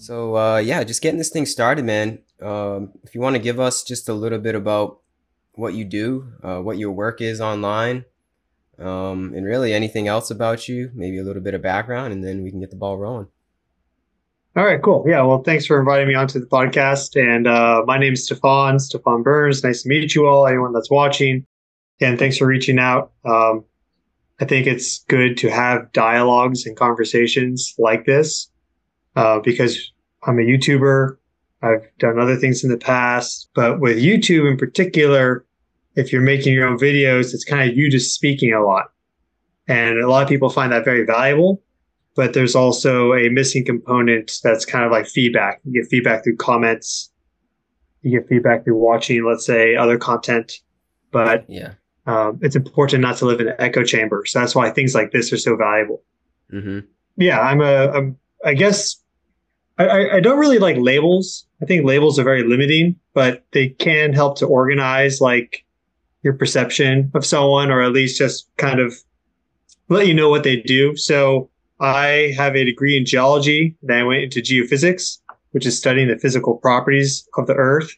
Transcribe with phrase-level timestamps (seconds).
[0.00, 2.20] So uh, yeah, just getting this thing started, man.
[2.40, 5.00] Um, if you want to give us just a little bit about
[5.52, 8.06] what you do, uh, what your work is online,
[8.78, 12.42] um, and really anything else about you, maybe a little bit of background, and then
[12.42, 13.28] we can get the ball rolling.
[14.56, 15.04] All right, cool.
[15.06, 17.14] Yeah, well, thanks for inviting me onto the podcast.
[17.14, 19.62] And uh, my name is Stefan, Stefan Burns.
[19.62, 21.46] Nice to meet you all, anyone that's watching.
[22.00, 23.12] And thanks for reaching out.
[23.24, 23.64] Um,
[24.40, 28.50] I think it's good to have dialogues and conversations like this
[29.14, 31.16] uh, because I'm a YouTuber.
[31.62, 35.44] I've done other things in the past, but with YouTube in particular,
[35.94, 38.86] if you're making your own videos, it's kind of you just speaking a lot.
[39.68, 41.62] And a lot of people find that very valuable,
[42.16, 45.60] but there's also a missing component that's kind of like feedback.
[45.64, 47.10] You get feedback through comments,
[48.02, 50.52] you get feedback through watching, let's say, other content.
[51.10, 51.74] But Yeah.
[52.06, 54.24] um, it's important not to live in an echo chamber.
[54.26, 56.02] So that's why things like this are so valuable.
[56.52, 56.80] Mm-hmm.
[57.16, 58.96] Yeah, I'm a, I'm, I guess
[59.86, 61.46] I- I, don't really like labels.
[61.62, 65.64] I think labels are very limiting, but they can help to organize like
[66.22, 68.94] your perception of someone, or at least just kind of
[69.88, 70.96] let you know what they do.
[70.96, 73.76] So I have a degree in geology.
[73.82, 75.18] Then I went into geophysics,
[75.52, 77.90] which is studying the physical properties of the Earth.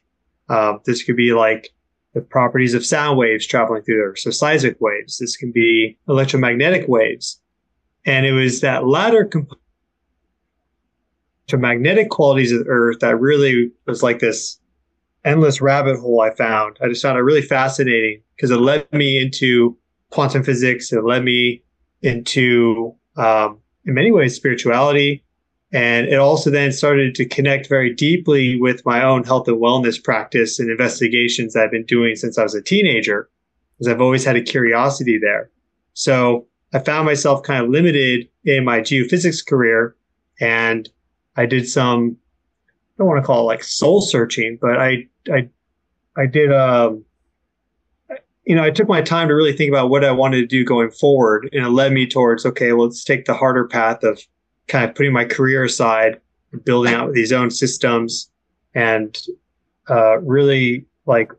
[0.49, 1.71] Um, this could be like
[2.15, 5.19] the properties of sound waves traveling through the Earth, so seismic waves.
[5.19, 7.41] This can be electromagnetic waves.
[8.05, 9.62] And it was that latter component
[11.53, 14.59] to magnetic qualities of the earth that really was like this
[15.23, 16.79] endless rabbit hole I found.
[16.81, 19.77] I just found it really fascinating because it led me into
[20.09, 20.91] quantum physics.
[20.95, 21.63] It led me
[22.01, 25.23] into, um, in many ways, spirituality.
[25.73, 30.03] And it also then started to connect very deeply with my own health and wellness
[30.03, 33.29] practice and investigations I've been doing since I was a teenager,
[33.77, 35.51] because I've always had a curiosity there.
[35.93, 39.95] So I found myself kind of limited in my geophysics career
[40.41, 40.89] and
[41.37, 42.17] I did some
[42.69, 45.49] I don't want to call it like soul searching, but I I
[46.17, 47.05] I did um
[48.45, 50.65] you know, I took my time to really think about what I wanted to do
[50.65, 54.21] going forward and it led me towards okay, well, let's take the harder path of
[54.69, 56.21] kind of putting my career aside,
[56.65, 58.31] building out these own systems
[58.75, 59.19] and
[59.89, 61.33] uh really like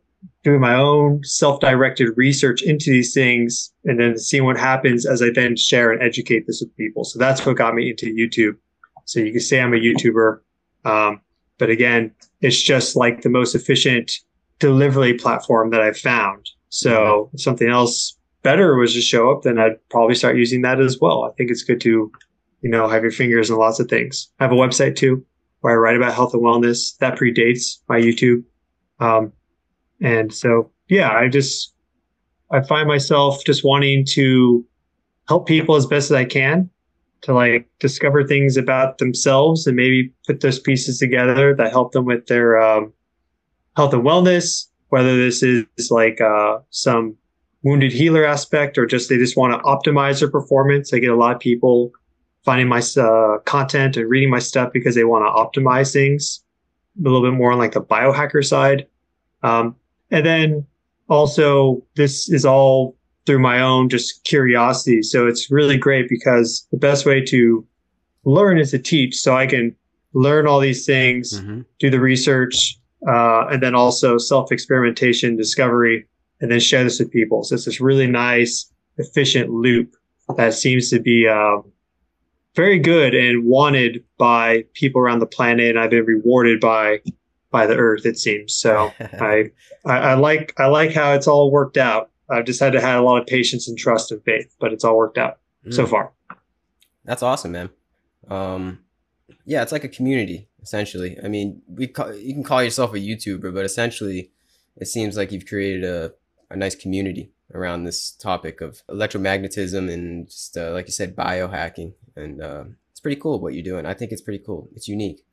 [0.43, 5.29] doing my own self-directed research into these things and then seeing what happens as I
[5.29, 7.03] then share and educate this with people.
[7.05, 8.57] So that's what got me into YouTube.
[9.05, 10.39] So you can say I'm a YouTuber.
[10.85, 11.21] Um,
[11.57, 14.11] but again, it's just like the most efficient
[14.59, 16.49] delivery platform that I've found.
[16.69, 20.81] So if something else better was to show up, then I'd probably start using that
[20.81, 21.23] as well.
[21.23, 22.11] I think it's good to,
[22.61, 24.29] you know, have your fingers in lots of things.
[24.39, 25.25] I have a website too
[25.61, 28.43] where I write about health and wellness that predates my YouTube.
[28.99, 29.31] Um,
[30.01, 31.73] and so, yeah, I just,
[32.51, 34.65] I find myself just wanting to
[35.29, 36.69] help people as best as I can
[37.23, 42.05] to like discover things about themselves and maybe put those pieces together that help them
[42.05, 42.93] with their um,
[43.75, 47.15] health and wellness, whether this is like uh, some
[47.63, 50.93] wounded healer aspect or just they just want to optimize their performance.
[50.93, 51.91] I get a lot of people
[52.43, 56.43] finding my uh, content and reading my stuff because they want to optimize things
[56.99, 58.85] a little bit more on like the biohacker side.
[59.43, 59.75] Um,
[60.11, 60.67] and then
[61.09, 65.01] also, this is all through my own just curiosity.
[65.01, 67.65] So it's really great because the best way to
[68.25, 69.15] learn is to teach.
[69.15, 69.75] So I can
[70.13, 71.61] learn all these things, Mm-hmm.
[71.79, 76.05] do the research, uh, and then also self experimentation, discovery,
[76.41, 77.43] and then share this with people.
[77.43, 79.95] So it's this really nice, efficient loop
[80.37, 81.63] that seems to be um,
[82.55, 85.69] very good and wanted by people around the planet.
[85.71, 86.99] And I've been rewarded by
[87.51, 88.53] by the earth, it seems.
[88.53, 89.51] So I,
[89.85, 92.09] I I like I like how it's all worked out.
[92.29, 94.83] I've just had to have a lot of patience and trust and faith, but it's
[94.83, 95.39] all worked out
[95.69, 95.89] so Mm.
[95.89, 96.11] far.
[97.05, 97.69] That's awesome, man.
[98.29, 98.79] Um,
[99.45, 101.17] yeah, it's like a community essentially.
[101.21, 104.31] I mean, we call, you can call yourself a YouTuber, but essentially,
[104.77, 106.13] it seems like you've created a,
[106.49, 111.93] a nice community around this topic of electromagnetism and just uh, like you said, biohacking,
[112.15, 113.85] and uh, it's pretty cool what you're doing.
[113.85, 114.69] I think it's pretty cool.
[114.73, 115.25] It's unique.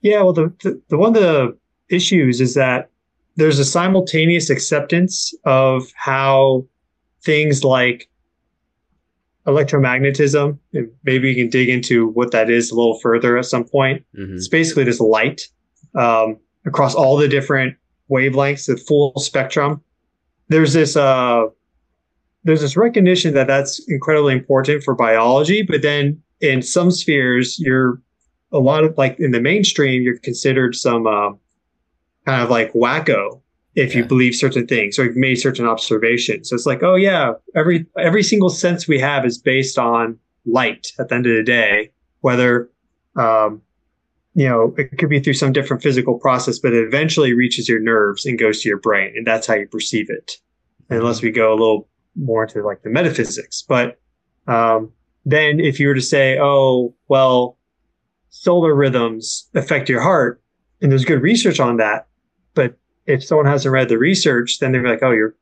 [0.00, 1.56] Yeah, well, the, the the one of the
[1.88, 2.90] issues is that
[3.38, 6.66] there's a simultaneous acceptance of how
[7.22, 8.08] things like
[9.46, 13.64] electromagnetism, and maybe we can dig into what that is a little further at some
[13.64, 14.04] point.
[14.14, 15.42] hmm It's basically just light
[15.94, 16.36] um,
[16.66, 17.76] across all the different
[18.10, 19.82] wavelengths, the full spectrum.
[20.48, 21.44] There's this uh,
[22.42, 28.02] there's this recognition that that's incredibly important for biology, but then in some spheres, you're
[28.50, 31.30] a lot of like in the mainstream, you're considered some uh,
[32.28, 33.40] kind of like wacko
[33.74, 36.50] if you believe certain things or you've made certain observations.
[36.50, 40.92] So it's like, oh yeah, every every single sense we have is based on light
[40.98, 41.90] at the end of the day,
[42.20, 42.68] whether
[43.16, 43.62] um,
[44.34, 47.80] you know, it could be through some different physical process, but it eventually reaches your
[47.80, 50.32] nerves and goes to your brain, and that's how you perceive it.
[50.90, 53.98] Unless we go a little more into like the metaphysics, but
[54.46, 54.92] um,
[55.24, 57.56] then if you were to say, oh, well,
[58.28, 60.42] solar rhythms affect your heart,
[60.82, 62.07] and there's good research on that,
[62.58, 62.76] but
[63.06, 65.36] if someone hasn't read the research, then they're like, oh, you're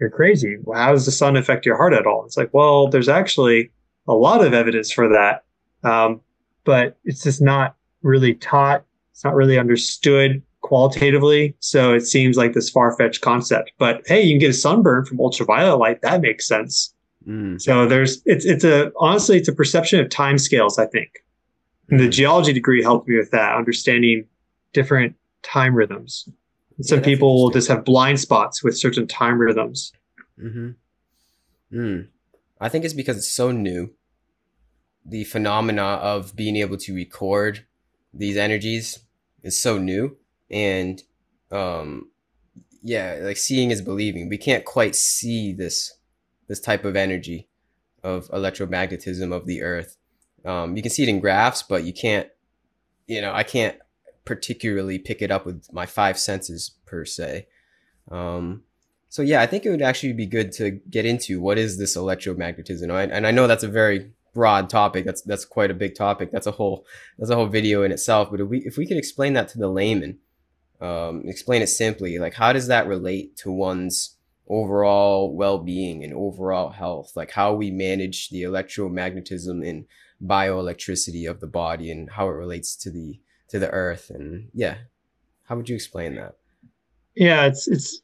[0.00, 0.56] you're crazy.
[0.62, 2.24] Well, how does the sun affect your heart at all?
[2.24, 3.70] It's like, well, there's actually
[4.08, 5.44] a lot of evidence for that,
[5.84, 6.22] um,
[6.64, 8.84] but it's just not really taught.
[9.12, 11.54] It's not really understood qualitatively.
[11.60, 13.72] So it seems like this far fetched concept.
[13.78, 16.00] But hey, you can get a sunburn from ultraviolet light.
[16.00, 16.94] That makes sense.
[17.28, 17.60] Mm.
[17.60, 20.78] So there's it's it's a honestly it's a perception of time scales.
[20.78, 21.22] I think,
[21.90, 22.12] and the mm.
[22.12, 24.24] geology degree helped me with that, understanding
[24.72, 26.26] different time rhythms.
[26.82, 29.92] Some yeah, people will just have blind spots with certain time rhythms.
[30.38, 30.70] Mm-hmm.
[31.72, 32.08] Mm.
[32.60, 33.92] I think it's because it's so new.
[35.04, 37.64] The phenomena of being able to record
[38.12, 38.98] these energies
[39.42, 40.16] is so new,
[40.50, 41.02] and
[41.50, 42.10] um,
[42.82, 44.28] yeah, like seeing is believing.
[44.28, 45.96] We can't quite see this
[46.48, 47.48] this type of energy
[48.02, 49.96] of electromagnetism of the Earth.
[50.44, 52.28] Um, you can see it in graphs, but you can't.
[53.06, 53.78] You know, I can't
[54.26, 57.46] particularly pick it up with my five senses per se.
[58.10, 58.64] Um,
[59.08, 61.96] so yeah, I think it would actually be good to get into what is this
[61.96, 65.06] electromagnetism, and I know that's a very broad topic.
[65.06, 66.30] That's that's quite a big topic.
[66.30, 66.84] That's a whole
[67.18, 68.30] that's a whole video in itself.
[68.30, 70.18] But if we if we could explain that to the layman,
[70.80, 74.16] um, explain it simply, like how does that relate to one's
[74.48, 77.12] overall well-being and overall health?
[77.16, 79.86] Like how we manage the electromagnetism and
[80.22, 83.18] bioelectricity of the body and how it relates to the
[83.48, 84.76] to the earth and yeah.
[85.44, 86.36] How would you explain that?
[87.14, 88.00] Yeah it's it's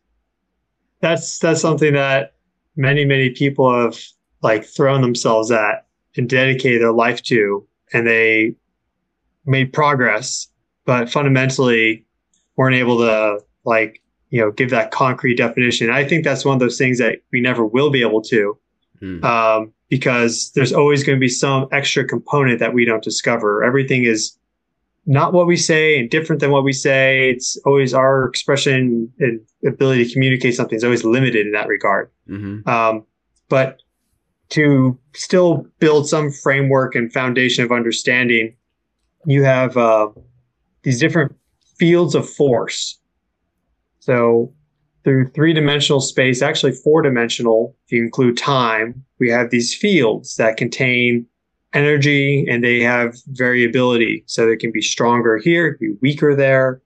[1.00, 2.34] that's that's something that
[2.76, 3.98] many many people have
[4.42, 5.86] like thrown themselves at
[6.16, 8.54] and dedicated their life to and they
[9.44, 10.48] made progress
[10.84, 12.04] but fundamentally
[12.56, 15.90] weren't able to like you know give that concrete definition.
[15.90, 18.58] I think that's one of those things that we never will be able to
[18.98, 19.24] hmm.
[19.24, 23.62] um, because there's always going to be some extra component that we don't discover.
[23.62, 24.36] Everything is
[25.06, 27.30] not what we say and different than what we say.
[27.30, 32.10] It's always our expression and ability to communicate something is always limited in that regard.
[32.28, 32.68] Mm-hmm.
[32.68, 33.04] Um,
[33.48, 33.82] but
[34.50, 38.54] to still build some framework and foundation of understanding,
[39.26, 40.08] you have uh,
[40.82, 41.34] these different
[41.78, 42.98] fields of force.
[44.00, 44.52] So
[45.04, 50.36] through three dimensional space, actually four dimensional, if you include time, we have these fields
[50.36, 51.26] that contain
[51.74, 54.24] energy and they have variability.
[54.26, 56.80] So they can be stronger here, be weaker there.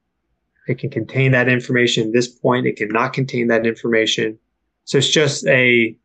[0.68, 2.66] It can contain that information at this point.
[2.66, 4.38] It cannot contain that information.
[4.84, 5.96] So it's just a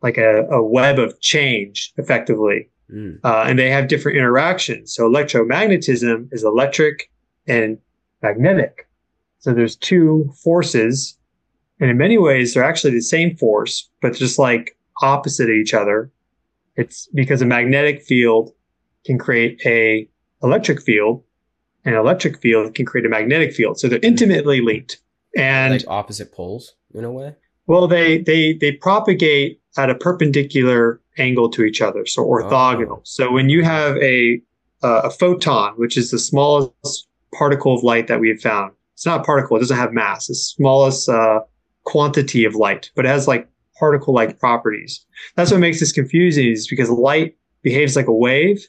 [0.00, 2.68] like a, a web of change effectively.
[2.92, 3.18] Mm.
[3.24, 4.94] Uh, and they have different interactions.
[4.94, 7.10] So electromagnetism is electric
[7.46, 7.78] and
[8.22, 8.88] magnetic.
[9.40, 11.16] So there's two forces.
[11.80, 15.74] And in many ways, they're actually the same force, but just like opposite of each
[15.74, 16.10] other.
[16.78, 18.52] It's because a magnetic field
[19.04, 20.08] can create a
[20.44, 21.24] electric field,
[21.84, 23.80] and an electric field can create a magnetic field.
[23.80, 25.00] So they're intimately linked.
[25.36, 27.34] And like opposite poles in a way.
[27.66, 32.98] Well, they they they propagate at a perpendicular angle to each other, so orthogonal.
[32.98, 33.02] Oh.
[33.02, 34.40] So when you have a
[34.84, 39.04] uh, a photon, which is the smallest particle of light that we have found, it's
[39.04, 40.30] not a particle; it doesn't have mass.
[40.30, 41.40] It's the smallest uh,
[41.82, 45.04] quantity of light, but it has like particle like properties.
[45.36, 48.66] That's what makes this confusing is because light behaves like a wave,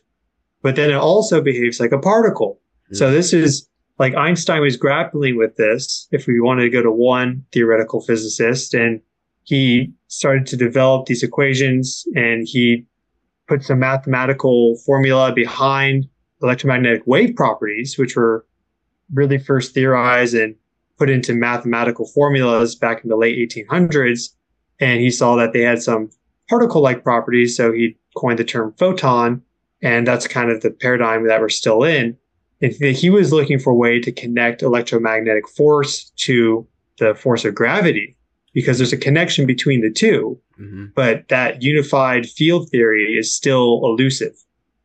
[0.62, 2.60] but then it also behaves like a particle.
[2.86, 2.96] Mm-hmm.
[2.96, 6.92] So this is like Einstein was grappling with this if we wanted to go to
[6.92, 9.02] one theoretical physicist and
[9.44, 12.86] he started to develop these equations and he
[13.48, 16.08] put some mathematical formula behind
[16.42, 18.46] electromagnetic wave properties, which were
[19.14, 20.56] really first theorized and
[20.98, 24.30] put into mathematical formulas back in the late 1800s
[24.80, 26.10] and he saw that they had some
[26.48, 27.56] particle like properties.
[27.56, 29.42] So he coined the term photon.
[29.82, 32.18] And that's kind of the paradigm that we're still in.
[32.62, 36.68] And he was looking for a way to connect electromagnetic force to
[36.98, 38.18] the force of gravity
[38.54, 40.86] because there's a connection between the 2 mm-hmm.
[40.94, 44.36] But that unified field theory is still elusive.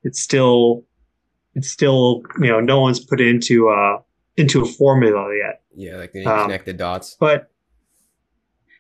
[0.05, 0.85] It's still,
[1.55, 3.99] it's still, you know, no one's put into a,
[4.37, 5.63] into a formula yet.
[5.75, 7.17] Yeah, like they um, connect the dots.
[7.19, 7.51] But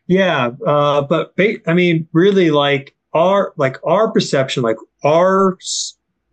[0.06, 5.58] yeah, uh, but ba- I mean, really, like our like our perception, like our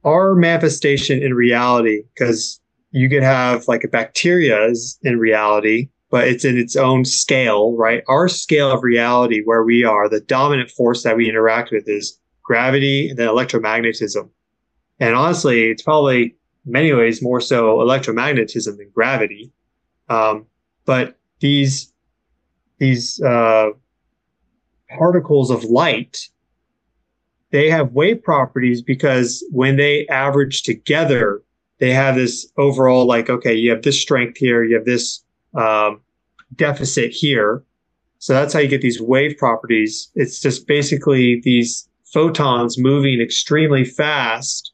[0.03, 2.59] our manifestation in reality, because
[2.91, 7.75] you could have like a bacteria is in reality, but it's in its own scale,
[7.77, 8.03] right?
[8.07, 12.19] Our scale of reality, where we are, the dominant force that we interact with is
[12.43, 14.29] gravity and then electromagnetism.
[14.99, 16.35] And honestly, it's probably
[16.65, 19.51] many ways more so electromagnetism than gravity.
[20.09, 20.45] Um,
[20.85, 21.91] but these
[22.81, 23.69] these uh,
[24.89, 26.29] particles of light
[27.51, 31.43] they have wave properties because when they average together,
[31.79, 35.23] they have this overall like okay, you have this strength here, you have this
[35.53, 36.01] um,
[36.55, 37.63] deficit here.
[38.19, 40.11] So that's how you get these wave properties.
[40.15, 44.71] It's just basically these photons moving extremely fast,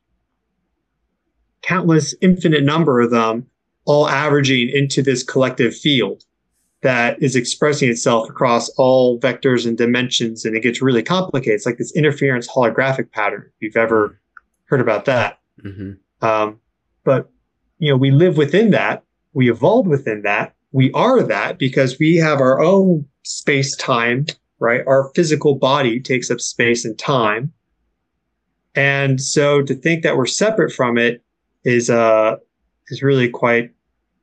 [1.62, 3.48] countless infinite number of them,
[3.86, 6.24] all averaging into this collective field
[6.88, 10.46] that is expressing itself across all vectors and dimensions.
[10.46, 11.56] And it gets really complicated.
[11.56, 14.18] It's like this interference holographic pattern, if you've ever
[14.70, 15.40] heard about that.
[15.66, 16.26] Mm-hmm.
[16.26, 16.60] Um,
[17.04, 17.30] but,
[17.80, 19.04] you know, we live within that.
[19.34, 20.56] We evolved within that.
[20.72, 24.26] We are that because we have our own space time,
[24.60, 24.82] right?
[24.88, 27.52] Our physical body takes up space and time.
[28.76, 31.22] And so to think that we're separate from it
[31.66, 32.38] is, uh,
[32.88, 33.72] is really quite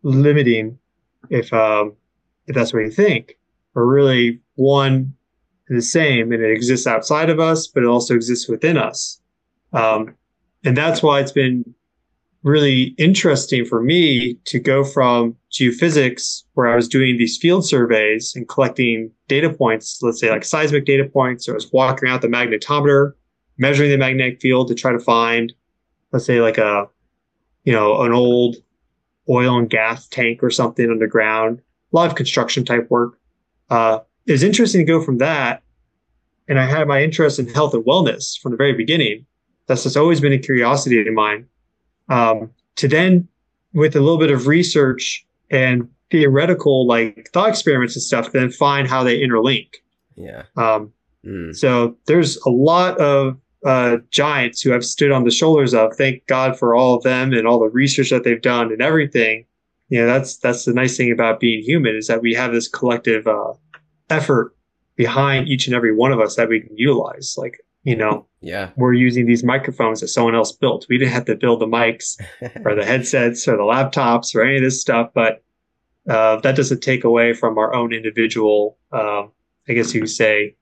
[0.02, 0.78] limiting
[1.28, 1.92] if, um,
[2.47, 3.37] if that's what you think,
[3.75, 5.15] are really one
[5.69, 9.21] and the same, and it exists outside of us, but it also exists within us.
[9.73, 10.15] Um,
[10.65, 11.75] and that's why it's been
[12.43, 18.37] really interesting for me to go from geophysics, where I was doing these field surveys
[18.37, 22.21] and collecting data points, let's say like seismic data points, or I was walking out
[22.21, 23.15] the magnetometer,
[23.57, 25.55] measuring the magnetic field to try to find,
[26.13, 26.87] let's say like a,
[27.65, 28.57] you know, an old
[29.31, 31.63] oil and gas tank or something underground
[32.03, 33.19] of construction type work.
[33.71, 35.63] Uh, it was interesting to go from that.
[36.49, 39.25] And I had my interest in health and wellness from the very beginning.
[39.67, 41.47] That's just always been a curiosity of mine.
[42.09, 43.29] Um, to then,
[43.73, 48.87] with a little bit of research and theoretical like thought experiments and stuff, then find
[48.87, 49.69] how they interlink.
[50.17, 50.43] Yeah.
[50.57, 50.93] Um,
[51.25, 51.57] mm.
[51.57, 55.97] So there's a lot of uh, giants who have stood on the shoulders of.
[55.97, 59.47] Thank God for all of them and all the research that they've done and everything
[59.88, 62.69] you know that's that's the nice thing about being human is that we have this
[62.69, 63.53] collective uh,
[64.11, 64.57] effort
[64.97, 68.71] behind each and every one of us that we can utilize like you know yeah.
[68.76, 70.87] we're using these microphones that someone else built.
[70.88, 72.21] We didn't have to build the mics
[72.64, 75.43] or the headsets or the laptops or any of this stuff but
[76.09, 79.33] uh, that doesn't take away from our own individual um,
[79.69, 80.55] i guess you could say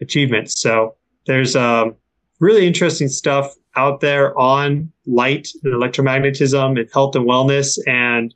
[0.00, 0.60] achievements.
[0.60, 0.94] So
[1.26, 1.94] there's um,
[2.40, 8.34] really interesting stuff out there on light and electromagnetism and health and wellness and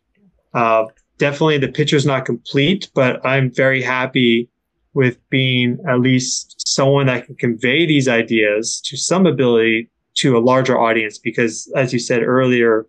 [0.55, 0.87] uh,
[1.19, 4.49] definitely the picture's not complete, but I'm very happy
[4.95, 10.41] with being at least someone that can convey these ideas to some ability to a
[10.41, 12.87] larger audience because as you said earlier,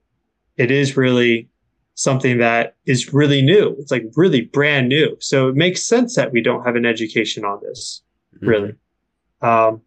[0.58, 1.48] it is really
[1.94, 3.75] something that is really new.
[3.78, 5.16] It's like really brand new.
[5.20, 8.01] So it makes sense that we don't have an education on this,
[8.36, 8.48] mm-hmm.
[8.48, 8.74] really.
[9.42, 9.82] Um,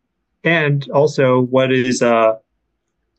[0.44, 2.34] and also what is, uh,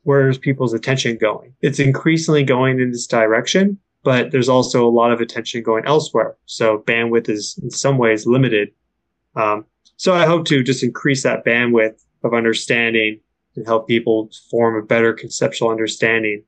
[0.04, 1.54] where is people's attention going?
[1.60, 6.36] It's increasingly going in this direction but there's also a lot of attention going elsewhere.
[6.46, 8.68] So bandwidth is in some ways limited.
[9.34, 9.64] Um,
[9.96, 13.18] so I hope to just increase that bandwidth of understanding
[13.56, 16.44] and help people form a better conceptual understanding.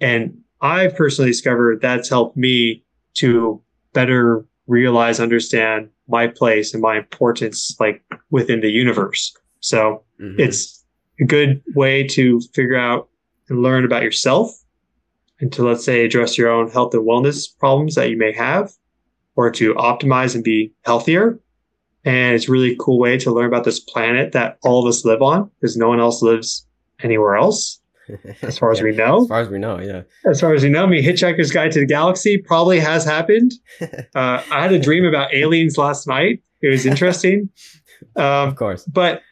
[0.00, 2.82] And I've personally discovered that's helped me
[3.14, 3.62] to
[3.92, 9.34] better realize, understand my place and my importance, like within the universe.
[9.60, 10.40] So mm-hmm.
[10.40, 10.84] it's
[11.20, 13.08] a good way to figure out
[13.48, 14.50] and learn about yourself
[15.40, 18.72] and to let's say address your own health and wellness problems that you may have
[19.36, 21.38] or to optimize and be healthier.
[22.04, 25.04] And it's a really cool way to learn about this planet that all of us
[25.04, 26.66] live on because no one else lives
[27.02, 27.80] anywhere else.
[28.42, 29.22] As far as yeah, we know.
[29.22, 30.02] As far as we know, yeah.
[30.24, 33.52] As far as we know, me Hitchhiker's Guide to the Galaxy probably has happened.
[34.14, 36.42] Uh, I had a dream about aliens last night.
[36.62, 37.50] It was interesting.
[38.14, 38.84] Um, of course.
[38.84, 39.22] But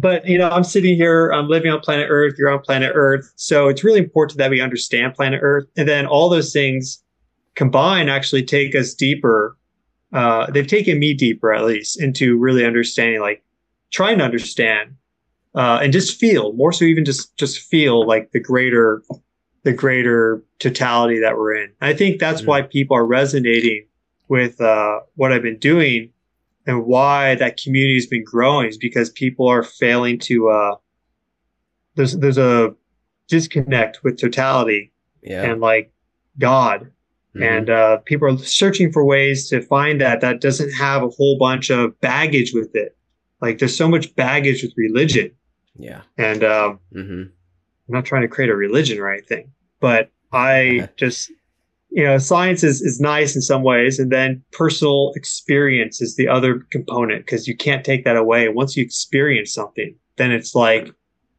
[0.00, 3.32] but you know i'm sitting here i'm living on planet earth you're on planet earth.
[3.36, 5.66] So it's really important that we understand planet earth.
[5.76, 7.02] And then all those things
[7.54, 9.56] combine actually take us deeper
[10.12, 13.42] uh, they've taken me deeper at least into really understanding like
[13.90, 14.94] trying to understand
[15.54, 19.02] uh, and just feel more so even just just feel like the greater
[19.64, 21.70] the greater totality that we're in.
[21.80, 22.48] I think that's mm-hmm.
[22.48, 23.84] why people are resonating
[24.28, 26.10] with uh, what i've been doing
[26.68, 30.76] and why that community has been growing is because people are failing to uh,
[31.96, 32.74] there's there's a
[33.26, 35.42] disconnect with totality yeah.
[35.42, 35.92] and like
[36.38, 36.90] God.
[37.34, 37.42] Mm-hmm.
[37.42, 41.38] And uh, people are searching for ways to find that that doesn't have a whole
[41.38, 42.96] bunch of baggage with it.
[43.40, 45.30] Like there's so much baggage with religion.
[45.76, 46.02] Yeah.
[46.16, 47.22] And um, mm-hmm.
[47.22, 47.30] I'm
[47.88, 51.30] not trying to create a religion or anything, but I just
[51.90, 56.28] you know, science is, is nice in some ways, and then personal experience is the
[56.28, 58.48] other component because you can't take that away.
[58.48, 60.90] Once you experience something, then it's like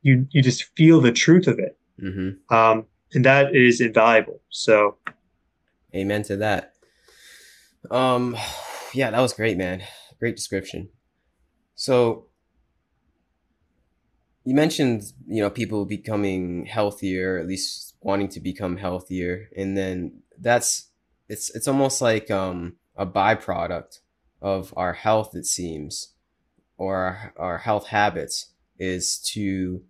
[0.02, 1.78] you you just feel the truth of it.
[2.02, 2.54] Mm-hmm.
[2.54, 4.42] Um, and that is invaluable.
[4.50, 4.98] So,
[5.96, 6.74] amen to that.
[7.92, 8.36] Um,
[8.94, 9.84] yeah, that was great, man.
[10.20, 10.90] Great description.
[11.76, 12.26] So,
[14.46, 20.24] you mentioned you know people becoming healthier, at least wanting to become healthier, and then
[20.40, 20.90] that's
[21.28, 24.00] it's it's almost like um, a byproduct
[24.42, 25.36] of our health.
[25.36, 26.14] It seems,
[26.78, 29.84] or our, our health habits is to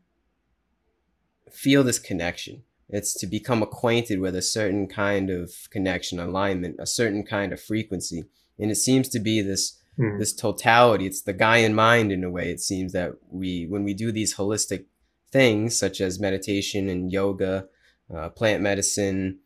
[1.52, 2.64] feel this connection.
[2.90, 7.62] It's to become acquainted with a certain kind of connection, alignment, a certain kind of
[7.62, 8.26] frequency.
[8.58, 10.18] And it seems to be this mm.
[10.18, 11.06] this totality.
[11.06, 12.50] It's the Gaian mind in a way.
[12.52, 14.86] It seems that we when we do these holistic
[15.32, 17.68] things such as meditation and yoga,
[18.14, 19.40] uh, plant medicine,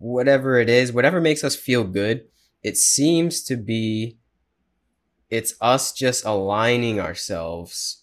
[0.00, 2.24] whatever it is, whatever makes us feel good,
[2.62, 4.16] it seems to be
[5.28, 8.02] it's us just aligning ourselves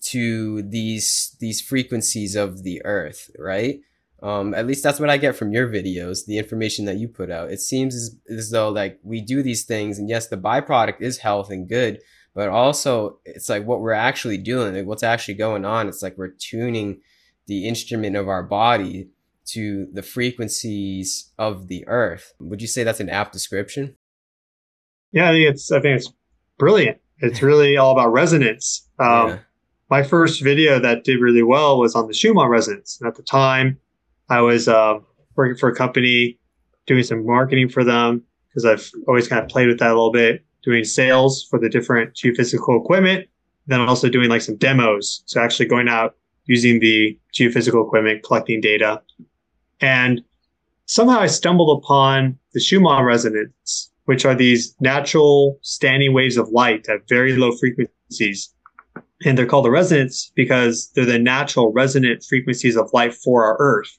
[0.00, 3.80] to these these frequencies of the earth right?
[4.20, 7.30] Um, at least that's what i get from your videos the information that you put
[7.30, 7.50] out.
[7.50, 11.18] It seems as, as though like we do these things and yes the byproduct is
[11.18, 12.00] health and good
[12.34, 15.88] but also it's like what we're actually doing like what's actually going on.
[15.88, 17.00] It's like we're tuning
[17.46, 19.08] the instrument of our body
[19.48, 23.94] to the frequencies of the earth would you say that's an apt description
[25.12, 26.12] yeah i think it's i think it's
[26.58, 29.38] brilliant it's really all about resonance um, yeah
[29.90, 32.98] my first video that did really well was on the Schumann resonance.
[33.00, 33.78] And at the time,
[34.28, 34.98] I was uh,
[35.36, 36.38] working for a company,
[36.86, 40.12] doing some marketing for them because I've always kind of played with that a little
[40.12, 43.28] bit, doing sales for the different geophysical equipment,
[43.66, 45.22] then also doing like some demos.
[45.26, 49.02] So actually going out using the geophysical equipment, collecting data.
[49.80, 50.22] And
[50.86, 56.88] somehow I stumbled upon the Schumann resonance, which are these natural standing waves of light
[56.88, 58.52] at very low frequencies
[59.24, 63.56] and they're called the resonance because they're the natural resonant frequencies of light for our
[63.58, 63.98] Earth.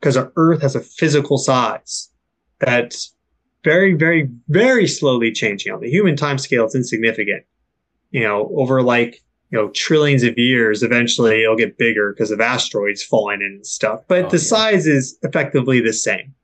[0.00, 2.10] Because our Earth has a physical size
[2.58, 3.14] that's
[3.64, 5.72] very, very, very slowly changing.
[5.72, 7.44] On the human time scale, it's insignificant.
[8.10, 12.40] You know, over like, you know, trillions of years, eventually it'll get bigger because of
[12.40, 14.00] asteroids falling in and stuff.
[14.08, 14.42] But oh, the yeah.
[14.42, 16.34] size is effectively the same.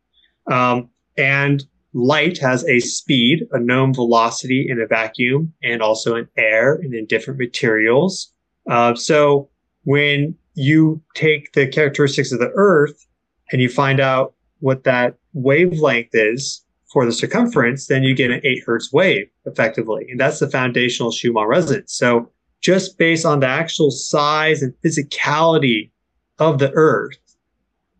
[0.50, 6.28] Um, and light has a speed, a known velocity in a vacuum, and also in
[6.36, 8.32] air and in different materials.
[8.70, 9.48] Uh, so
[9.84, 13.06] when you take the characteristics of the Earth
[13.50, 18.40] and you find out what that wavelength is for the circumference, then you get an
[18.44, 20.06] eight hertz wave effectively.
[20.10, 21.94] And that's the foundational Schumann resonance.
[21.94, 22.30] So
[22.62, 25.90] just based on the actual size and physicality
[26.38, 27.18] of the Earth,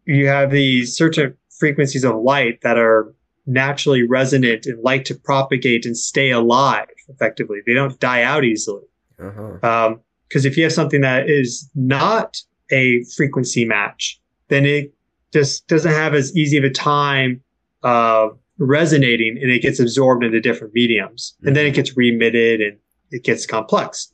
[0.06, 3.14] you have these certain frequencies of light that are
[3.46, 7.58] naturally resonant and like to propagate and stay alive effectively.
[7.66, 8.82] They don't die out easily.
[9.16, 9.68] Because uh-huh.
[9.68, 10.00] um,
[10.32, 14.92] if you have something that is not a frequency match, then it
[15.32, 17.42] just doesn't have as easy of a time
[17.82, 21.34] uh, resonating and it gets absorbed into different mediums.
[21.38, 21.48] Mm-hmm.
[21.48, 21.76] And then it mm-hmm.
[21.76, 22.78] gets re-emitted and
[23.10, 24.11] it gets complex.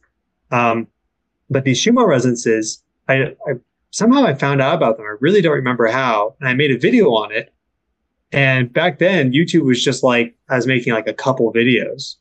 [0.51, 0.87] Um,
[1.51, 3.55] but these Schumann resonances, I, I
[3.91, 5.07] somehow I found out about them.
[5.07, 6.35] I really don't remember how.
[6.41, 7.53] And I made a video on it
[8.33, 12.17] and back then, YouTube was just like, I was making like a couple videos.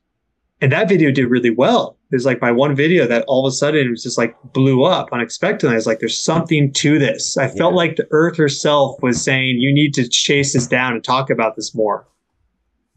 [0.61, 1.97] And that video did really well.
[2.11, 4.35] It was like my one video that all of a sudden it was just like
[4.53, 5.73] blew up unexpectedly.
[5.73, 7.37] I was like, there's something to this.
[7.37, 7.53] I yeah.
[7.55, 11.29] felt like the earth herself was saying, you need to chase this down and talk
[11.29, 12.07] about this more.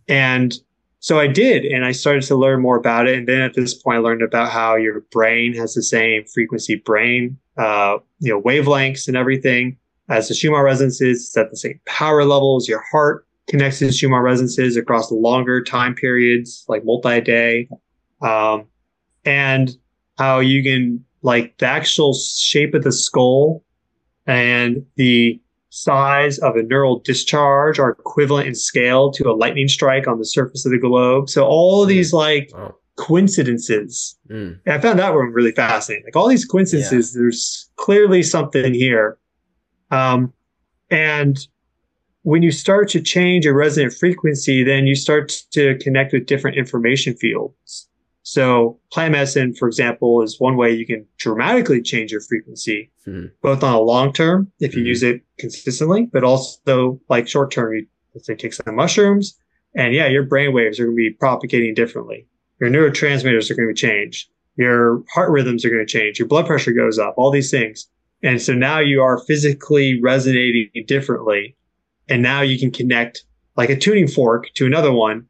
[0.08, 0.54] And
[1.00, 1.64] so I did.
[1.64, 3.18] And I started to learn more about it.
[3.18, 6.76] And then at this point, I learned about how your brain has the same frequency
[6.76, 9.78] brain, uh, you know, wavelengths and everything
[10.10, 11.26] as the Schumann resonances.
[11.26, 12.68] It's at the same power levels.
[12.68, 17.68] Your heart connects to Schumann resonances across longer time periods, like multi-day.
[18.20, 18.66] Um,
[19.24, 19.70] and
[20.18, 23.64] how you can like the actual shape of the skull
[24.26, 30.06] and the size of a neural discharge are equivalent in scale to a lightning strike
[30.06, 31.30] on the surface of the globe.
[31.30, 32.74] So all these like wow.
[32.96, 34.18] coincidences.
[34.28, 34.58] Mm.
[34.66, 36.04] I found that one really fascinating.
[36.06, 37.20] Like all these coincidences, yeah.
[37.20, 39.16] there's clearly something here.
[39.90, 40.32] Um,
[40.90, 41.38] and
[42.22, 46.56] when you start to change a resonant frequency, then you start to connect with different
[46.56, 47.88] information fields.
[48.30, 53.26] So plant medicine, for example, is one way you can dramatically change your frequency, mm-hmm.
[53.42, 54.86] both on a long term, if you mm-hmm.
[54.86, 59.36] use it consistently, but also like short term, you let's say take some mushrooms
[59.74, 62.24] and yeah, your brain waves are going to be propagating differently.
[62.60, 64.30] Your neurotransmitters are going to change.
[64.54, 66.20] Your heart rhythms are going to change.
[66.20, 67.88] Your blood pressure goes up, all these things.
[68.22, 71.56] And so now you are physically resonating differently.
[72.08, 73.24] And now you can connect
[73.56, 75.26] like a tuning fork to another one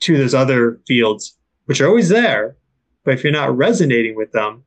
[0.00, 1.36] to those other fields,
[1.70, 2.56] which are always there.
[3.04, 4.64] But if you're not resonating with them,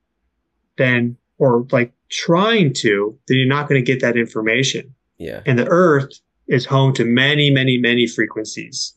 [0.77, 4.95] then, or like trying to, then you're not going to get that information.
[5.17, 5.41] Yeah.
[5.45, 6.13] And the Earth
[6.47, 8.93] is home to many, many, many frequencies.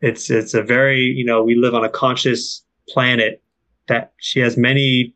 [0.00, 3.40] It's it's a very you know we live on a conscious planet
[3.86, 5.14] that she has many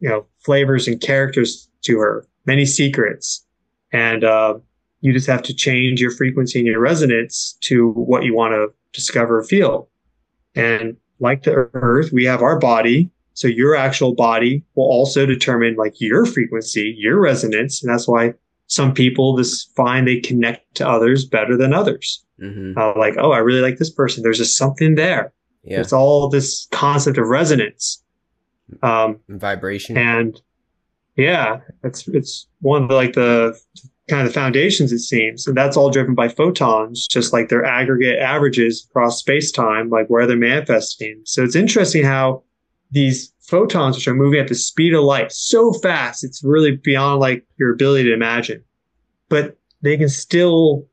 [0.00, 3.44] you know flavors and characters to her, many secrets,
[3.92, 4.54] and uh,
[5.02, 8.68] you just have to change your frequency and your resonance to what you want to
[8.94, 9.90] discover or feel.
[10.54, 13.10] And like the Earth, we have our body.
[13.34, 18.34] So your actual body will also determine like your frequency, your resonance, and that's why
[18.66, 22.24] some people just find they connect to others better than others.
[22.40, 22.78] Mm-hmm.
[22.78, 24.22] Uh, like, oh, I really like this person.
[24.22, 25.32] There's just something there.
[25.62, 25.80] Yeah.
[25.80, 28.02] It's all this concept of resonance.
[28.82, 29.96] Um, Vibration.
[29.96, 30.40] and
[31.16, 33.58] yeah, it's it's one of the, like the
[34.08, 37.64] kind of the foundations it seems, and that's all driven by photons, just like their
[37.64, 41.20] aggregate averages across space time, like where they're manifesting.
[41.24, 42.42] So it's interesting how
[42.90, 47.20] these photons, which are moving at the speed of light so fast, it's really beyond
[47.20, 48.62] like your ability to imagine,
[49.28, 50.86] but they can still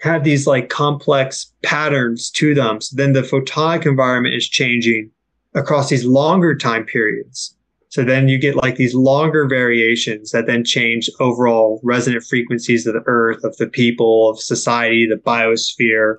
[0.00, 2.80] have these like complex patterns to them.
[2.80, 5.10] So then the photonic environment is changing
[5.54, 7.53] across these longer time periods.
[7.94, 12.94] So then you get like these longer variations that then change overall resonant frequencies of
[12.94, 16.16] the earth, of the people, of society, the biosphere,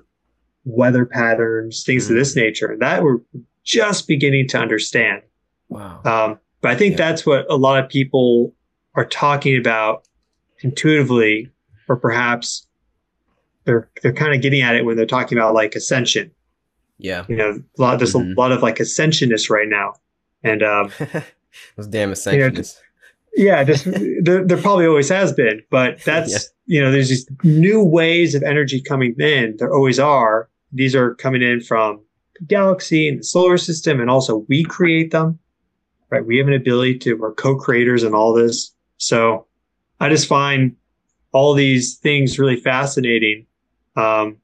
[0.64, 2.10] weather patterns, things Mm.
[2.12, 2.74] of this nature.
[2.80, 3.18] That we're
[3.62, 5.20] just beginning to understand.
[5.68, 6.00] wow.
[6.06, 6.96] Um, but I think Yeah.
[7.10, 8.54] that's what a lot of people
[8.94, 10.04] are talking about
[10.62, 11.50] intuitively,
[11.90, 12.66] or perhaps
[13.66, 16.30] they're they're kind of getting at it when they're talking about like ascension.
[16.98, 17.26] yeah.
[17.28, 18.34] You know, a lot there's Mhm.
[18.34, 19.92] a lot of like ascensionists right now,
[20.42, 20.90] and um,
[21.76, 22.78] Those damn ascensionists.
[23.34, 23.84] yeah, just
[24.22, 26.38] there, there probably always has been, but that's Yeah.
[26.66, 29.56] you know, there's these new waves of energy coming in.
[29.58, 30.48] There always are.
[30.72, 32.00] These are coming in from
[32.38, 35.38] the galaxy and the solar system, and also we create them.
[36.10, 36.24] Right?
[36.24, 37.14] We have an ability to.
[37.14, 38.72] We're co-creators in all this.
[38.98, 39.46] So
[40.00, 40.76] I just find
[41.32, 43.46] all these things really fascinating,
[43.96, 44.36] um,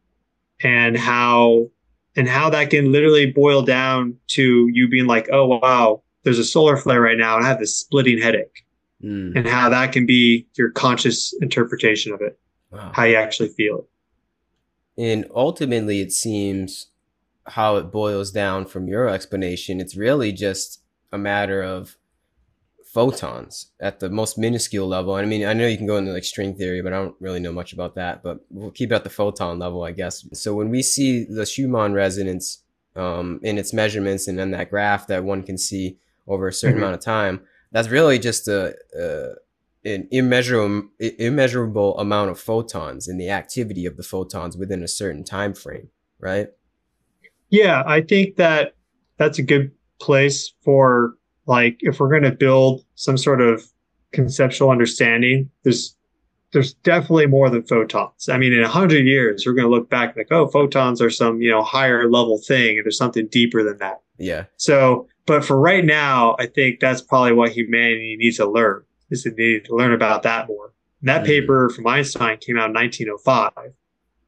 [0.63, 1.71] and how
[2.17, 6.45] and how that can literally boil down to you being like, oh wow, there's a
[6.45, 8.65] solar flare right now, and I have this splitting headache
[9.03, 12.39] Mm, and how that can be your conscious interpretation of it,
[12.71, 12.93] wow.
[12.95, 15.03] how you actually feel it.
[15.03, 16.89] And ultimately, it seems
[17.49, 21.97] how it boils down from your explanation, it's really just a matter of
[22.85, 25.15] photons at the most minuscule level.
[25.15, 27.41] I mean, I know you can go into like string theory, but I don't really
[27.41, 28.23] know much about that.
[28.23, 30.25] But we'll keep it at the photon level, I guess.
[30.35, 32.63] So when we see the Schumann resonance
[32.95, 36.77] um, in its measurements and then that graph that one can see over a certain
[36.77, 36.83] Mhm.
[36.83, 37.41] amount of time,
[37.73, 39.35] that's really just a, a
[39.85, 45.25] an immeasurable immeasurable amount of photons and the activity of the photons within a certain
[45.25, 45.89] time frame,
[46.21, 46.49] right?
[47.51, 48.75] Yeah, I think that
[49.19, 51.15] that's a good place for
[51.47, 53.65] like if we're going to build some sort of
[54.13, 55.51] conceptual understanding.
[55.65, 55.97] There's
[56.53, 58.29] there's definitely more than photons.
[58.29, 61.11] I mean, in a hundred years, we're going to look back like, oh, photons are
[61.11, 64.01] some you know higher level thing, and there's something deeper than that.
[64.23, 64.45] Yeah.
[64.57, 69.25] So, but for right now, I think that's probably what humanity needs to learn is
[69.25, 70.73] to need to learn about that more.
[71.01, 71.27] And that Mhm.
[71.27, 73.53] paper from Einstein came out in 1905,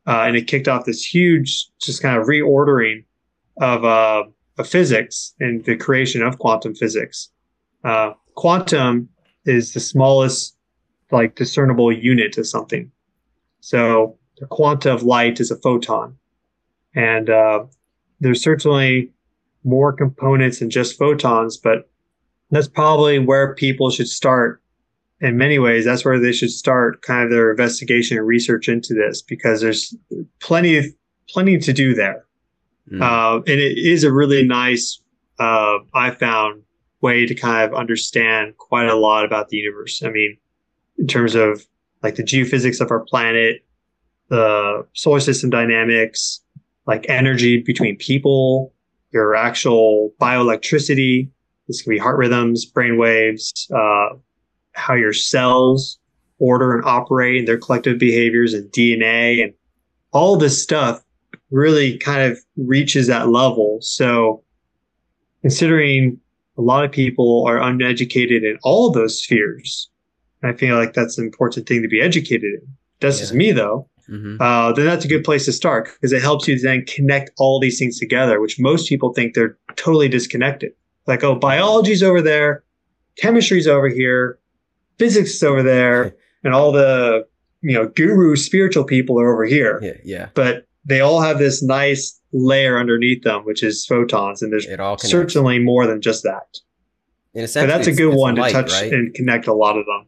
[0.06, 3.04] uh, and it kicked off this huge, just kind of reordering
[3.60, 4.24] of, uh,
[4.58, 7.30] of physics and the creation of quantum physics.
[7.84, 9.08] Uh, quantum
[9.46, 10.56] is the smallest,
[11.12, 12.90] like discernible unit of something.
[13.60, 16.16] So the quanta of light is a photon,
[16.94, 17.64] and uh,
[18.20, 19.12] there's certainly
[19.64, 21.88] more components than just photons, but
[22.50, 24.60] that's probably where people should start.
[25.20, 28.92] In many ways, that's where they should start kind of their investigation and research into
[28.92, 29.94] this because there's
[30.40, 30.84] plenty of
[31.28, 32.26] plenty to do there.
[32.92, 33.00] Mm.
[33.00, 35.00] Uh, and it is a really nice,
[35.38, 36.62] uh, I found,
[37.00, 40.02] way to kind of understand quite a lot about the universe.
[40.02, 40.36] I mean,
[40.98, 41.66] in terms of
[42.02, 43.64] like the geophysics of our planet,
[44.28, 46.40] the solar system dynamics,
[46.86, 48.73] like energy between people,
[49.14, 51.30] your actual bioelectricity.
[51.68, 54.08] This can be heart rhythms, brain waves, uh,
[54.72, 55.98] how your cells
[56.40, 59.54] order and operate and their collective behaviors and DNA and
[60.10, 61.00] all this stuff
[61.50, 63.78] really kind of reaches that level.
[63.80, 64.42] So
[65.42, 66.18] considering
[66.58, 69.88] a lot of people are uneducated in all those spheres,
[70.42, 72.68] I feel like that's an important thing to be educated in.
[73.00, 76.22] That's just me though hmm uh, then that's a good place to start because it
[76.22, 80.72] helps you then connect all these things together, which most people think they're totally disconnected.
[81.06, 82.64] Like, oh, biology's over there,
[83.16, 84.38] chemistry's over here,
[84.98, 86.14] physics is over there,
[86.44, 87.26] and all the
[87.62, 89.80] you know guru spiritual people are over here.
[89.82, 89.92] Yeah.
[90.04, 90.28] Yeah.
[90.34, 94.80] But they all have this nice layer underneath them, which is photons, and there's It
[94.80, 96.58] all certainly more than just that.
[97.32, 98.92] In a But sense, that's a good one light, to touch right?
[98.92, 100.06] and connect a lot of them.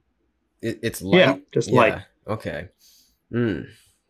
[0.60, 1.18] It, it's light.
[1.18, 2.02] Yeah, just light.
[2.28, 2.68] Okay.
[3.32, 3.66] Mm.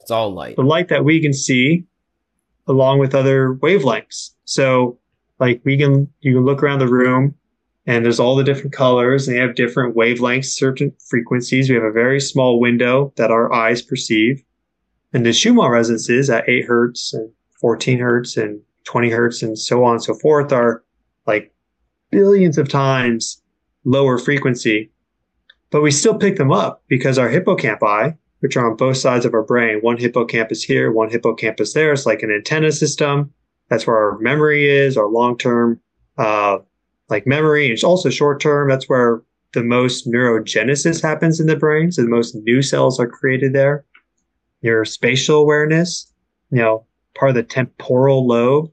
[0.07, 0.55] It's all light.
[0.55, 1.85] The light that we can see
[2.69, 4.31] along with other wavelengths.
[4.45, 5.01] So
[5.41, 7.35] like we can you can look around the room
[7.89, 11.69] and there's all the different colors and they have different wavelengths, certain frequencies.
[11.69, 14.45] We have a very small window that our eyes perceive.
[15.13, 17.29] And the Schumann resonances at 8 hertz and
[17.61, 20.85] 14 hertz and 20 hertz and so on and so forth are
[21.27, 21.53] like
[22.13, 23.43] billions of times
[23.83, 24.89] lower frequency.
[25.71, 29.35] But we still pick them up because our hippocampi, which are on both sides of
[29.35, 33.33] our brain, one hippocampus here, one hippocampus there, it's like an antenna system.
[33.69, 35.81] That's where our memory is, our long term
[36.19, 36.59] uh,
[37.09, 37.71] like memory.
[37.71, 38.69] It's also short term.
[38.69, 39.23] That's where
[39.53, 41.91] the most neurogenesis happens in the brain.
[41.93, 43.85] So the most new cells are created there.
[44.61, 46.13] Your spatial awareness,
[46.51, 48.71] you know, part of the temporal lobe.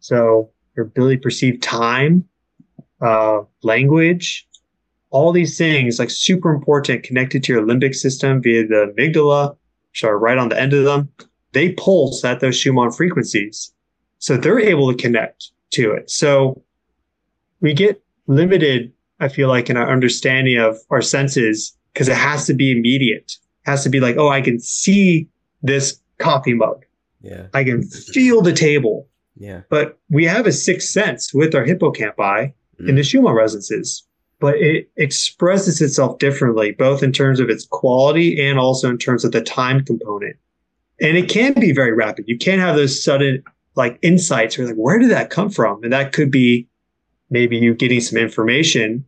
[0.00, 2.24] So your ability to perceive time,
[3.00, 4.46] uh, language,
[5.10, 9.56] all these things like super important connected to your limbic system via the amygdala,
[9.90, 11.08] which are right on the end of them.
[11.52, 13.72] They pulse at those Schumann frequencies.
[14.18, 16.10] So they're able to connect to it.
[16.10, 16.62] So
[17.60, 22.46] we get limited, I feel like, in our understanding of our senses because it has
[22.46, 23.32] to be immediate.
[23.66, 25.28] It has to be like, oh, I can see
[25.62, 26.84] this coffee mug.
[27.22, 27.46] Yeah.
[27.54, 29.08] I can feel the table.
[29.36, 29.62] Yeah.
[29.70, 32.90] But we have a sixth sense with our hippocampi Mm.
[32.90, 34.06] in the Schumann resonances,
[34.38, 39.24] but it expresses itself differently, both in terms of its quality and also in terms
[39.24, 40.36] of the time component.
[41.00, 42.26] And it can be very rapid.
[42.28, 43.42] You can have those sudden
[43.74, 45.82] like insights where like, where did that come from?
[45.82, 46.66] And that could be
[47.30, 49.04] maybe you getting some information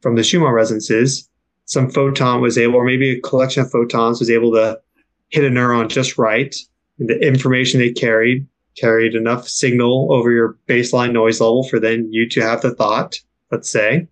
[0.00, 1.28] from the Schumann resonances.
[1.66, 4.80] Some photon was able, or maybe a collection of photons was able to
[5.28, 6.54] hit a neuron just right.
[6.98, 12.08] And the information they carried carried enough signal over your baseline noise level for then
[12.12, 14.06] you to have the thought, let's say.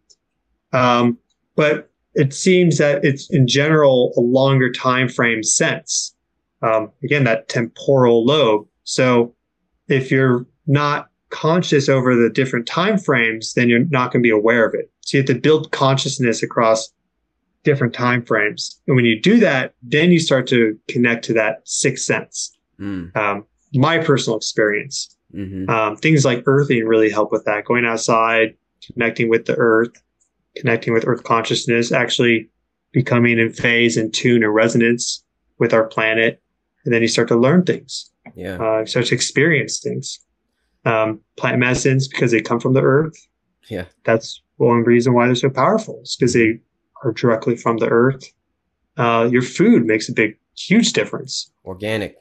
[0.77, 1.19] Um,
[1.55, 6.15] but it seems that it's in general a longer time frame sense.
[6.63, 8.67] Um, again, that temporal lobe.
[8.85, 9.35] So
[9.89, 14.31] if you're not conscious over the different time frames, then you're not going to be
[14.31, 14.91] aware of it.
[15.01, 16.93] So you have to build consciousness across
[17.63, 18.81] different time frames.
[18.87, 22.57] And when you do that, then you start to connect to that sixth sense.
[22.81, 23.15] Mm.
[23.17, 25.17] Um, my personal experience.
[25.33, 27.65] hmm Um, things like earthing really help with that.
[27.65, 28.55] Going outside,
[28.93, 29.93] connecting with the earth,
[30.57, 32.49] connecting with earth consciousness, actually
[32.93, 35.23] becoming in phase and tune and resonance
[35.59, 36.43] with our planet.
[36.85, 38.59] And then you start to learn things, Yeah.
[38.59, 40.21] uh, you start to experience things.
[40.85, 43.17] Um, plant medicines, because they come from the earth.
[43.69, 43.87] Yeah.
[44.05, 46.61] That's one reason why they're so powerful, is because they
[47.03, 48.23] are directly from the earth.
[48.97, 51.51] Uh, your food makes a big, huge difference.
[51.65, 52.17] Organic.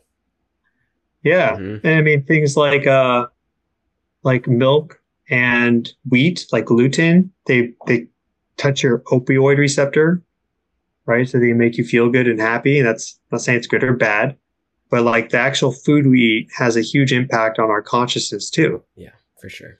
[1.23, 1.55] Yeah.
[1.57, 1.81] Mhm.
[1.83, 3.27] And I mean things like uh
[4.23, 8.07] like milk and wheat, like gluten, they they
[8.57, 10.21] touch your opioid receptor,
[11.05, 11.27] right?
[11.27, 12.79] So they make you feel good and happy.
[12.79, 14.37] And that's I'm not saying it's good or bad,
[14.89, 18.83] but like the actual food we eat has a huge impact on our consciousness too.
[18.95, 19.79] Yeah, for sure.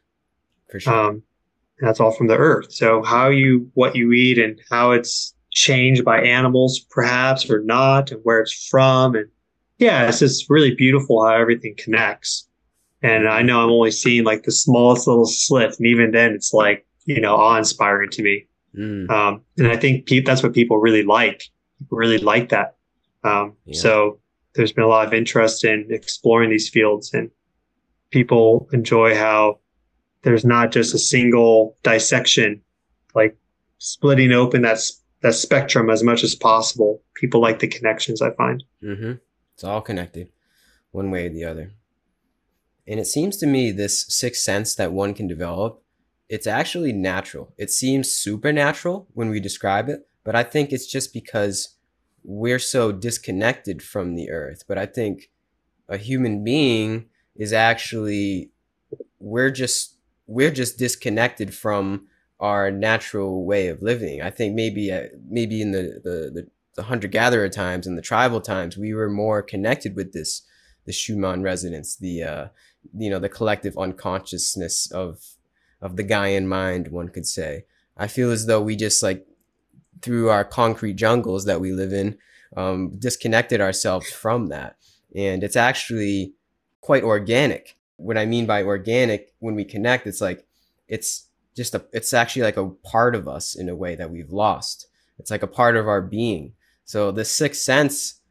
[0.70, 0.94] For sure.
[0.94, 1.24] Um
[1.80, 2.72] and that's all from the earth.
[2.72, 8.12] So how you what you eat and how it's changed by animals perhaps or not
[8.12, 9.30] and where it's from and
[9.78, 12.48] yeah, it's just really beautiful how everything connects.
[13.02, 16.54] And I know I'm only seeing like the smallest little slit, and even then, it's
[16.54, 18.48] like you know awe inspiring to me.
[18.78, 19.10] Mm.
[19.10, 21.44] Um, and I think pe- that's what people really like.
[21.80, 22.76] People really like that.
[23.24, 23.80] Um, Yeah.
[23.80, 24.20] So
[24.54, 27.30] there's been a lot of interest in exploring these fields, and
[28.12, 29.60] people enjoy how
[30.24, 32.62] there's not just a single dissection,
[33.14, 33.38] like
[33.78, 34.80] splitting open that
[35.22, 37.02] that spectrum as much as possible.
[37.16, 38.22] People like the connections.
[38.22, 38.64] I find.
[38.82, 39.14] hmm
[39.54, 40.30] It's all connected,
[40.92, 41.72] one way or the other.
[42.88, 45.82] And it seems to me this sixth sense that one can develop,
[46.30, 47.54] it's actually natural.
[47.58, 51.76] It seems supernatural when we describe it, but I think it's just because
[52.24, 54.64] we're so disconnected from the earth.
[54.68, 55.30] But I think
[55.88, 58.52] a human being is actually
[59.20, 62.08] we're just we're just disconnected from
[62.40, 64.22] our natural way of living.
[64.22, 68.02] I think maybe uh, maybe in the the, the the hunter gatherer times and the
[68.02, 70.42] tribal times, we were more connected with this
[70.86, 72.48] the Schumann resonance, the uh,
[72.98, 75.20] you know the collective unconsciousness of
[75.86, 77.66] of the Gaian mind, one could say.
[77.96, 79.26] I feel as though we just like
[80.02, 82.18] through our concrete jungles that we live in,
[82.58, 84.78] um, disconnected ourselves from that,
[85.16, 86.34] and it's actually
[86.82, 87.78] quite organic.
[87.98, 90.48] What I mean by organic, when we connect, it's like
[90.88, 94.32] it's just a it's actually like a part of us in a way that we've
[94.32, 94.88] lost.
[95.20, 96.54] It's like a part of our being.
[96.84, 98.22] So the sixth sense,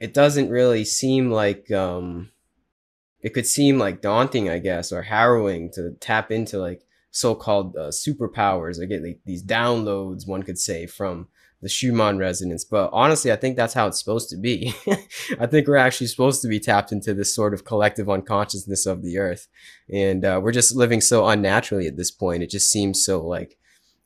[0.00, 2.32] it doesn't really seem like um
[3.24, 7.88] it could seem like daunting, I guess, or harrowing to tap into like so-called uh,
[7.88, 11.28] superpowers or get like these downloads, one could say, from
[11.62, 12.66] the Schumann resonance.
[12.66, 14.74] But honestly, I think that's how it's supposed to be.
[15.40, 19.02] I think we're actually supposed to be tapped into this sort of collective unconsciousness of
[19.02, 19.48] the earth.
[19.90, 22.42] And uh, we're just living so unnaturally at this point.
[22.42, 23.56] It just seems so like,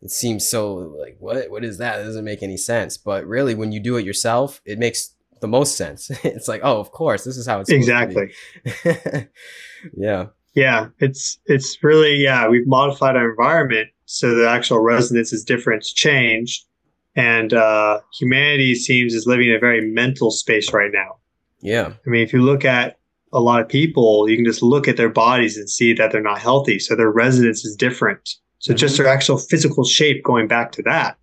[0.01, 1.51] it seems so like, what?
[1.51, 2.01] What is that?
[2.01, 2.97] It doesn't make any sense.
[2.97, 6.11] But really, when you do it yourself, it makes the most sense.
[6.25, 8.33] it's like, oh, of course, this is how it's exactly.
[9.97, 10.27] yeah.
[10.55, 10.89] Yeah.
[10.99, 15.93] It's, it's really, yeah, we've modified our environment so the actual resonance is different, it's
[15.93, 16.65] changed
[17.19, 21.17] and uh, humanity seems is living in a very mental space right now.
[21.61, 21.93] Yeah.
[22.07, 22.97] I mean, if you look at
[23.33, 26.23] a lot of people, you can just look at their bodies and see that they're
[26.23, 26.79] not healthy.
[26.79, 28.37] So their resonance is different.
[28.61, 28.79] So mm-hmm.
[28.79, 31.19] just their actual physical shape going back to that.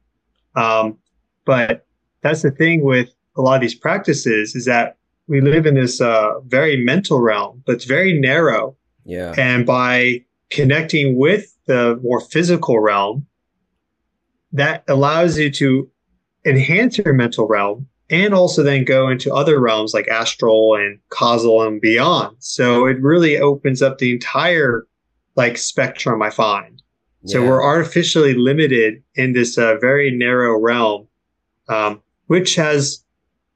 [0.56, 0.98] Um,
[1.46, 1.88] but
[2.22, 6.02] that's the thing with a lot of these practices is that we live in this
[6.02, 8.76] uh, very mental realm, but it's very narrow.
[9.06, 9.34] Yeah.
[9.38, 13.26] And by connecting with the more physical realm,
[14.52, 15.90] that allows you to
[16.46, 21.64] enhance your mental realm and also then go into other realms like astral and causal
[21.64, 22.36] and beyond.
[22.40, 24.88] So it really opens up the entire
[25.36, 26.82] like spectrum I find.
[27.24, 27.34] Yeah.
[27.34, 31.08] So we're artificially limited in this uh, very narrow realm,
[31.68, 33.04] um, which has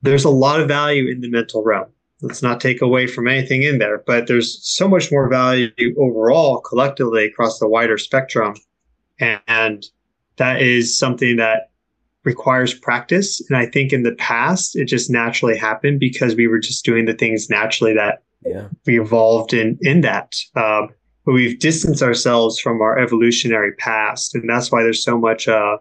[0.01, 1.87] there's a lot of value in the mental realm.
[2.21, 6.59] Let's not take away from anything in there, but there's so much more value overall
[6.59, 8.55] collectively across the wider spectrum.
[9.19, 9.85] And, and
[10.35, 11.71] that is something that
[12.23, 13.41] requires practice.
[13.47, 17.05] And I think in the past, it just naturally happened because we were just doing
[17.05, 18.67] the things naturally that yeah.
[18.85, 20.35] we evolved in, in that.
[20.55, 20.89] Um,
[21.25, 24.35] but we've distanced ourselves from our evolutionary past.
[24.35, 25.77] And that's why there's so much, uh,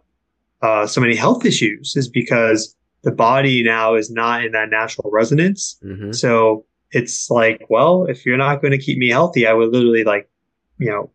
[0.62, 5.10] uh, so many health issues is because the body now is not in that natural
[5.10, 5.78] resonance.
[5.84, 6.12] Mm-hmm.
[6.12, 10.04] So it's like, well, if you're not going to keep me healthy, I would literally
[10.04, 10.28] like,
[10.78, 11.10] you know,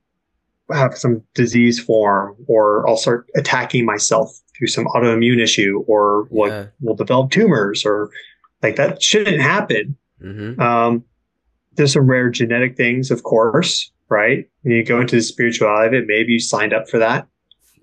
[0.72, 6.68] have some disease form or I'll start attacking myself through some autoimmune issue or yeah.
[6.82, 8.10] will develop tumors or
[8.62, 9.98] like that shouldn't happen.
[10.22, 10.62] Mm-hmm.
[10.62, 11.04] Um,
[11.76, 14.48] there's some rare genetic things, of course, right?
[14.62, 17.28] When you go into the spirituality of it, maybe you signed up for that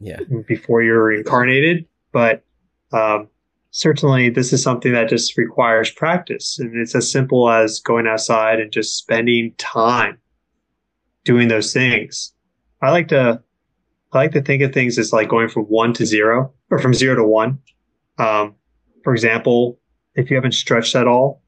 [0.00, 0.20] yeah.
[0.46, 1.86] before you're incarnated.
[2.12, 2.44] But
[2.92, 3.28] um,
[3.70, 6.58] certainly this is something that just requires practice.
[6.58, 10.18] And it's as simple as going outside and just spending time
[11.24, 12.32] doing those things.
[12.82, 13.42] I like to
[14.12, 16.94] I like to think of things as like going from one to zero or from
[16.94, 17.60] zero to one.
[18.18, 18.56] Um,
[19.04, 19.78] for example,
[20.14, 21.42] if you haven't stretched at all,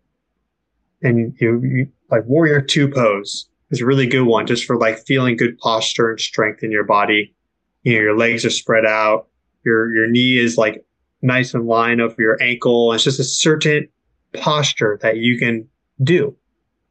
[1.03, 5.05] and you, you like warrior two pose is a really good one just for like
[5.05, 7.35] feeling good posture and strength in your body.
[7.83, 9.27] You know, your legs are spread out,
[9.65, 10.85] your your knee is like
[11.23, 12.93] nice and line over your ankle.
[12.93, 13.89] It's just a certain
[14.35, 15.69] posture that you can
[16.03, 16.37] do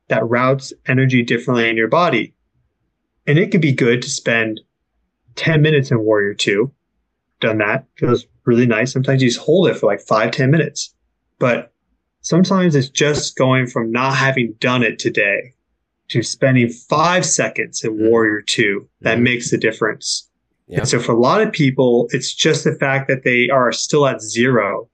[0.08, 2.34] that routes energy differently in your body.
[3.28, 4.60] And it can be good to spend
[5.36, 6.72] 10 minutes in Warrior 2.
[7.39, 7.86] Done that.
[7.98, 8.91] Feels really nice.
[8.91, 10.94] Sometimes you just hold it for like five, 10 minutes.
[11.39, 11.72] But
[12.22, 15.54] sometimes it's just going from not having done it today
[16.10, 18.10] to spending five seconds in mm-hmm.
[18.10, 19.24] Warrior 2 that mm-hmm.
[19.24, 20.30] makes a difference.
[20.71, 20.79] Yeah.
[20.79, 24.07] And so for a lot of people, it's just the fact that they are still
[24.07, 24.89] at zero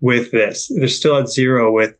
[0.00, 0.72] with this.
[0.74, 1.94] They're still at zero with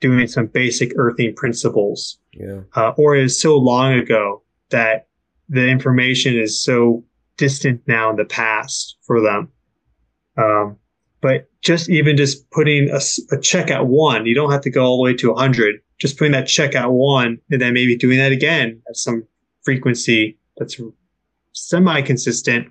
[0.00, 2.18] doing some basic earthing principles.
[2.34, 2.60] Yeah.
[2.74, 5.06] Uh, or is so long ago that
[5.48, 7.02] the information is so
[7.38, 9.50] distant now in the past for them.
[10.36, 10.76] Um,
[11.22, 13.00] but just even just putting a,
[13.34, 15.76] a, check at one, you don't have to go all the way to 100.
[15.98, 19.26] Just putting that check at one and then maybe doing that again at some
[19.62, 20.80] frequency that's
[21.56, 22.70] semi consistent.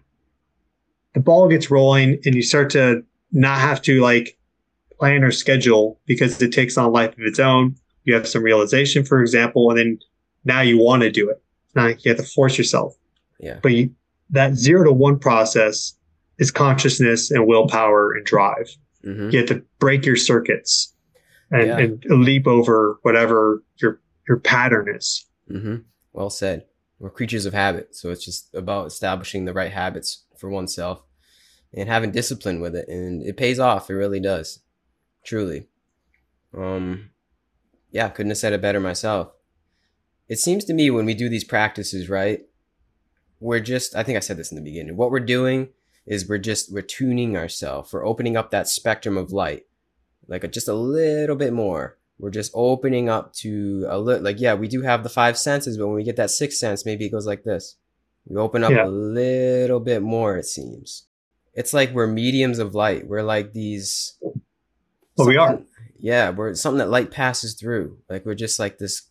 [1.14, 4.38] The ball gets rolling and you start to not have to like
[4.98, 7.76] plan or schedule because it takes on life of its own.
[8.04, 10.00] You have some realization, for example, and then
[10.46, 11.42] now you want to do it
[11.74, 12.96] like you have to force yourself.
[13.40, 13.60] Yeah.
[13.62, 13.94] But you,
[14.30, 15.94] that zero to one process
[16.38, 18.70] is consciousness and willpower and drive.
[19.04, 19.30] Mm-hmm.
[19.32, 20.94] You have to break your circuits
[21.52, 21.78] and, yeah.
[21.78, 25.26] and, leap over whatever your your pattern is.
[25.50, 25.78] Mm-hmm.
[26.14, 26.66] Well said.
[27.06, 31.04] We're creatures of habit, so it's just about establishing the right habits for oneself
[31.72, 33.92] and having discipline with it, and it pays off.
[33.92, 34.62] It really does,
[35.24, 35.68] truly.
[36.58, 37.12] Um,
[37.92, 39.36] yeah, couldn't have said it better myself
[40.28, 42.42] it seems to me when we do these practices, right?
[43.40, 44.98] We're just, I think I said this in the beginning.
[44.98, 45.70] What we're doing
[46.06, 47.94] is we're just, we're tuning ourselves.
[47.94, 49.66] We're opening up that spectrum of light,
[50.28, 51.98] like a, just a little bit more.
[52.18, 55.78] We're just opening up to a little, like, yeah, we do have the five senses,
[55.78, 57.76] but when we get that sixth sense, maybe it goes like this.
[58.26, 58.86] We open up yeah.
[58.86, 61.08] a little bit more, it seems.
[61.54, 63.08] It's like we're mediums of light.
[63.08, 64.18] We're like these.
[65.18, 65.62] Well, we are.
[66.00, 67.98] Yeah, we're something that light passes through.
[68.10, 69.10] Like we're just like this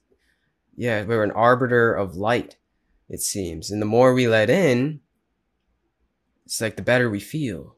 [0.76, 2.56] yeah, we're an arbiter of light,
[3.08, 3.70] it seems.
[3.70, 5.00] And the more we let in,
[6.46, 7.76] it's like the better we feel.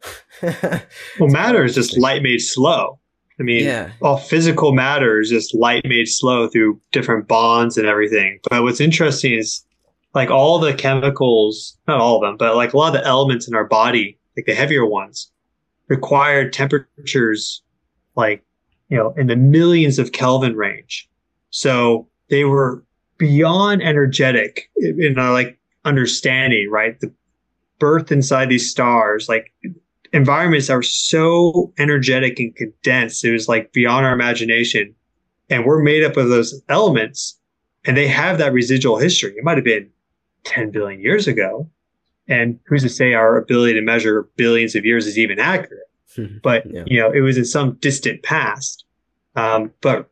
[0.42, 0.82] well,
[1.20, 2.98] matter is just light made slow.
[3.40, 3.90] I mean, yeah.
[4.02, 8.38] all physical matter is just light made slow through different bonds and everything.
[8.48, 9.64] But what's interesting is
[10.14, 13.48] like all the chemicals, not all of them, but like a lot of the elements
[13.48, 15.32] in our body, like the heavier ones,
[15.88, 17.62] require temperatures
[18.14, 18.44] like,
[18.90, 21.08] you know, in the millions of Kelvin range.
[21.48, 22.84] So they were
[23.16, 27.00] beyond energetic in our like understanding, right?
[27.00, 27.12] The
[27.78, 29.52] birth inside these stars, like
[30.12, 33.24] environments are so energetic and condensed.
[33.24, 34.94] It was like beyond our imagination.
[35.48, 37.38] And we're made up of those elements
[37.84, 39.34] and they have that residual history.
[39.36, 39.88] It might have been
[40.44, 41.68] 10 billion years ago.
[42.28, 45.88] And who's to say our ability to measure billions of years is even accurate?
[46.42, 46.84] but, yeah.
[46.86, 48.84] you know, it was in some distant past.
[49.36, 50.10] Um, but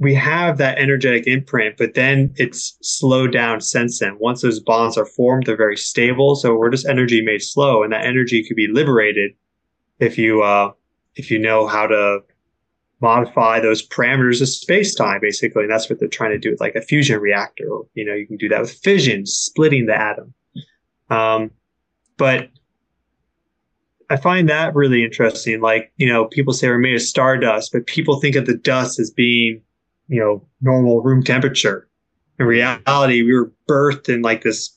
[0.00, 4.16] we have that energetic imprint, but then it's slowed down since then.
[4.18, 6.34] Once those bonds are formed, they're very stable.
[6.34, 9.32] So we're just energy made slow, and that energy could be liberated
[9.98, 10.72] if you uh,
[11.16, 12.20] if you know how to
[13.02, 15.64] modify those parameters of space time, basically.
[15.64, 17.68] And that's what they're trying to do with like a fusion reactor.
[17.92, 20.32] You know, you can do that with fission, splitting the atom.
[21.10, 21.50] Um,
[22.16, 22.48] but
[24.08, 25.60] I find that really interesting.
[25.60, 28.98] Like, you know, people say we're made of stardust, but people think of the dust
[28.98, 29.62] as being
[30.10, 31.88] you know, normal room temperature.
[32.38, 34.76] In reality, we were birthed in like this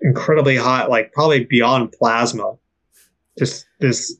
[0.00, 2.54] incredibly hot, like probably beyond plasma,
[3.38, 4.16] just this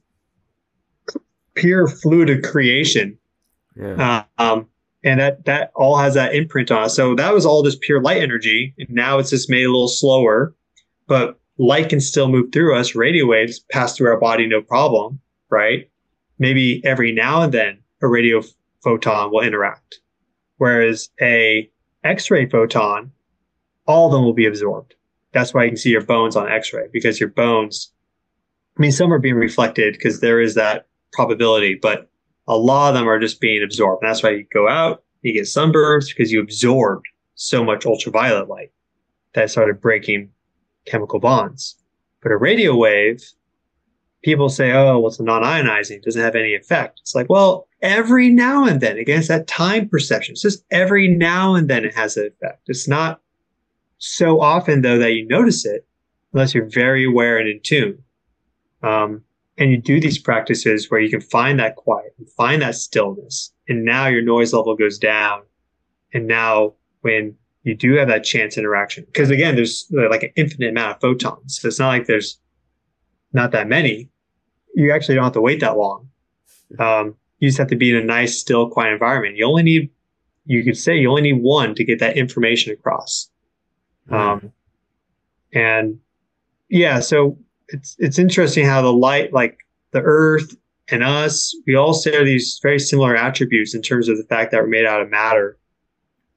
[1.54, 3.18] pure fluid of creation.
[3.76, 4.24] Yeah.
[4.38, 4.68] Uh, um,
[5.04, 6.94] and that that all has that imprint on us.
[6.94, 9.88] So that was all just pure light energy, and now it's just made a little
[9.88, 10.54] slower,
[11.08, 12.94] but light can still move through us.
[12.94, 15.18] Radio waves pass through our body no problem,
[15.50, 15.90] right?
[16.38, 18.42] Maybe every now and then a radio
[18.84, 20.01] photon will interact.
[20.62, 21.68] Whereas a
[22.04, 23.10] X-ray photon,
[23.88, 24.94] all of them will be absorbed.
[25.32, 27.92] That's why you can see your bones on X-ray because your bones,
[28.78, 32.08] I mean, some are being reflected because there is that probability, but
[32.46, 34.04] a lot of them are just being absorbed.
[34.04, 38.48] And that's why you go out, you get sunburns because you absorbed so much ultraviolet
[38.48, 38.70] light
[39.34, 40.30] that started breaking
[40.86, 41.76] chemical bonds.
[42.22, 43.20] But a radio wave,
[44.22, 47.00] people say, oh, well, it's non-ionizing, it doesn't have any effect.
[47.00, 50.32] It's like, well, every now and then, again, it's that time perception.
[50.32, 52.62] It's just every now and then it has an effect.
[52.68, 53.20] It's not
[53.98, 55.86] so often, though, that you notice it
[56.32, 58.02] unless you're very aware and in tune.
[58.82, 59.22] Um,
[59.58, 63.52] and you do these practices where you can find that quiet and find that stillness.
[63.68, 65.42] And now your noise level goes down.
[66.14, 70.70] And now when you do have that chance interaction, because again, there's like an infinite
[70.70, 71.60] amount of photons.
[71.60, 72.40] So it's not like there's
[73.32, 74.08] not that many.
[74.74, 76.08] You actually don't have to wait that long.
[76.78, 79.36] Um, you just have to be in a nice, still, quiet environment.
[79.36, 79.90] You only need,
[80.46, 83.28] you could say, you only need one to get that information across.
[84.08, 84.14] Mm.
[84.14, 84.52] Um,
[85.52, 85.98] and
[86.68, 87.36] yeah, so
[87.66, 89.58] it's it's interesting how the light, like
[89.90, 90.54] the Earth
[90.86, 94.62] and us, we all share these very similar attributes in terms of the fact that
[94.62, 95.58] we're made out of matter.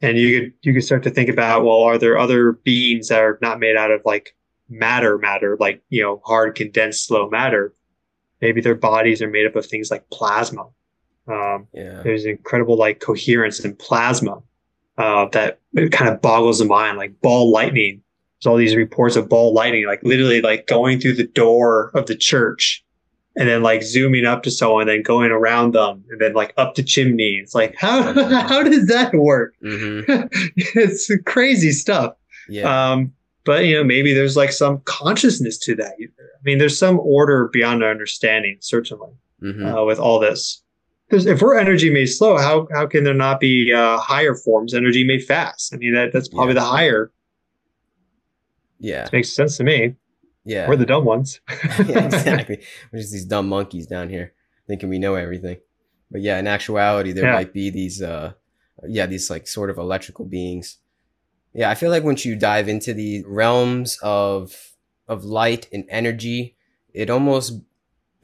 [0.02, 3.22] And you could you could start to think about, well, are there other beings that
[3.22, 4.36] are not made out of like
[4.70, 7.76] matter, matter, like you know, hard, condensed, slow matter?
[8.42, 10.66] Maybe their bodies are made up of things like plasma
[11.28, 12.02] um, yeah.
[12.04, 14.42] There's incredible like coherence in plasma
[14.98, 18.02] uh, that it kind of boggles the mind, like ball lightning.
[18.38, 22.06] There's all these reports of ball lightning, like literally like going through the door of
[22.06, 22.84] the church
[23.38, 26.76] and then like zooming up to someone, then going around them, and then like up
[26.76, 27.40] the chimney.
[27.42, 29.56] It's like how how does that work?
[29.64, 30.28] Mm-hmm.
[30.56, 32.14] it's crazy stuff.
[32.48, 32.92] Yeah.
[32.92, 33.14] Um,
[33.46, 35.94] but you know, maybe there's like some consciousness to that.
[36.00, 39.10] I mean, there's some order beyond our understanding, certainly,
[39.42, 39.66] mm-hmm.
[39.66, 40.62] uh, with all this
[41.10, 45.04] if we're energy made slow, how how can there not be uh, higher forms energy
[45.04, 45.74] made fast?
[45.74, 46.62] I mean, that that's probably yeah.
[46.62, 47.12] the higher.
[48.80, 49.96] Yeah, makes sense to me.
[50.44, 51.40] Yeah, we're the dumb ones.
[51.88, 52.60] yeah, exactly.
[52.92, 54.34] We're just these dumb monkeys down here
[54.68, 55.58] thinking we know everything.
[56.12, 57.34] But yeah, in actuality, there yeah.
[57.34, 58.34] might be these, uh,
[58.88, 60.78] yeah, these like sort of electrical beings.
[61.54, 64.74] Yeah, I feel like once you dive into the realms of
[65.08, 66.58] of light and energy,
[66.94, 67.62] it almost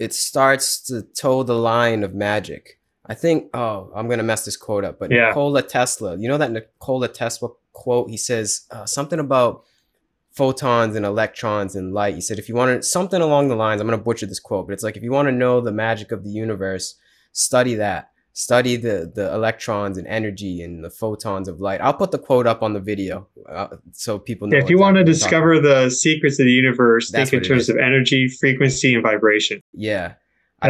[0.01, 2.79] it starts to toe the line of magic.
[3.05, 5.27] I think, oh, I'm going to mess this quote up, but yeah.
[5.27, 8.09] Nikola Tesla, you know that Nikola Tesla quote?
[8.09, 9.63] He says uh, something about
[10.31, 12.15] photons and electrons and light.
[12.15, 14.39] He said, if you want to, something along the lines, I'm going to butcher this
[14.39, 16.95] quote, but it's like, if you want to know the magic of the universe,
[17.33, 21.81] study that study the the electrons and energy and the photons of light.
[21.81, 24.57] I'll put the quote up on the video uh, so people know.
[24.57, 28.27] if you want to discover the secrets of the universe, think in terms of energy,
[28.27, 29.61] frequency, and vibration.
[29.73, 30.13] Yeah.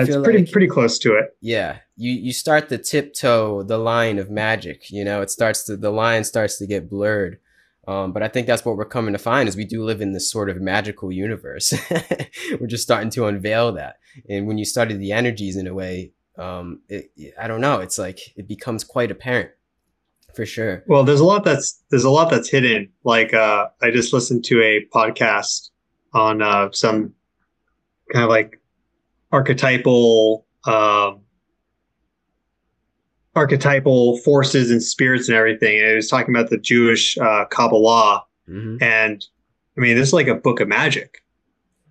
[0.05, 1.35] Feel pretty like, pretty close to it.
[1.41, 4.89] Yeah, you you start to tiptoe the line of magic.
[4.89, 7.39] You know, it starts to the line starts to get blurred.
[7.87, 10.13] Um, but I think that's what we're coming to find is we do live in
[10.13, 11.73] this sort of magical universe.
[12.59, 13.97] we're just starting to unveil that.
[14.29, 17.97] And when you study the energies in a way, um, it, I don't know, it's
[17.97, 19.51] like it becomes quite apparent
[20.35, 20.83] for sure.
[20.87, 22.89] Well, there's a lot that's there's a lot that's hidden.
[23.03, 25.69] Like uh, I just listened to a podcast
[26.13, 27.13] on uh, some
[28.11, 28.59] kind of like
[29.31, 31.21] archetypal um,
[33.35, 35.79] archetypal forces and spirits and everything.
[35.79, 38.23] And it was talking about the Jewish uh, Kabbalah.
[38.49, 38.83] Mm-hmm.
[38.83, 39.25] And
[39.77, 41.23] I mean, this is like a book of magic.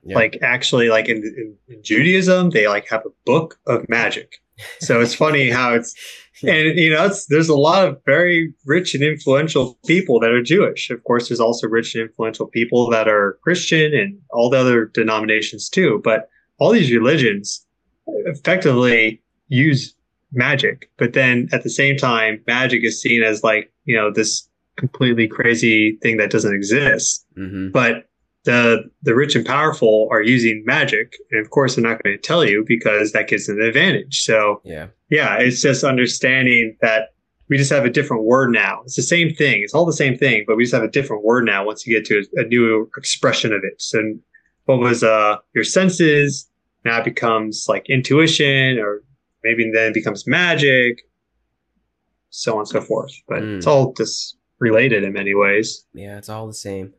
[0.03, 0.17] Yeah.
[0.17, 4.41] Like actually, like in, in, Judaism, they like have a book of magic.
[4.79, 5.95] So it's funny how it's,
[6.43, 10.43] and you know, it's, there's a lot of very rich and influential people that are
[10.43, 10.91] Jewish.
[10.91, 14.87] Of course, there's also rich and influential people that are Christian and all the other
[14.87, 16.01] denominations too.
[16.03, 16.29] But
[16.59, 17.65] all these religions
[18.07, 19.95] effectively use
[20.33, 20.91] magic.
[20.97, 25.29] But then at the same time, magic is seen as like, you know, this completely
[25.29, 27.27] crazy thing that doesn't exist.
[27.37, 27.71] Mm-hmm.
[27.71, 28.09] But
[28.45, 31.15] the the rich and powerful are using magic.
[31.31, 34.23] And of course they're not going to tell you because that gives them an advantage.
[34.23, 34.89] So yeah.
[35.11, 37.15] Yeah, it's just understanding that
[37.49, 38.81] we just have a different word now.
[38.85, 39.61] It's the same thing.
[39.65, 41.97] It's all the same thing, but we just have a different word now once you
[41.97, 43.83] get to a, a new expression of it.
[43.83, 44.01] So
[44.67, 46.49] what was uh your senses
[46.85, 49.03] now becomes like intuition or
[49.43, 51.03] maybe then it becomes magic,
[52.31, 53.13] so on and so forth.
[53.29, 53.57] But mm.
[53.57, 55.85] it's all just related in many ways.
[55.93, 56.95] Yeah, it's all the same.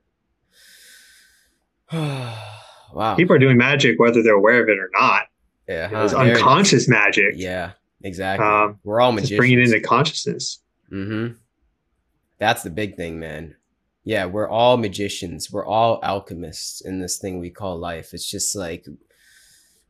[2.93, 3.15] wow.
[3.15, 5.23] People are doing magic whether they're aware of it or not.
[5.67, 5.87] Yeah.
[5.87, 6.03] Huh?
[6.03, 7.33] It's unconscious magic.
[7.35, 7.71] Yeah,
[8.03, 8.45] exactly.
[8.45, 9.37] Um, We're all magicians.
[9.37, 10.59] bringing it into consciousness.
[10.91, 11.35] Mm-hmm.
[12.39, 13.55] That's the big thing, man.
[14.03, 15.51] Yeah, we're all magicians.
[15.51, 18.13] We're all alchemists in this thing we call life.
[18.13, 18.87] It's just like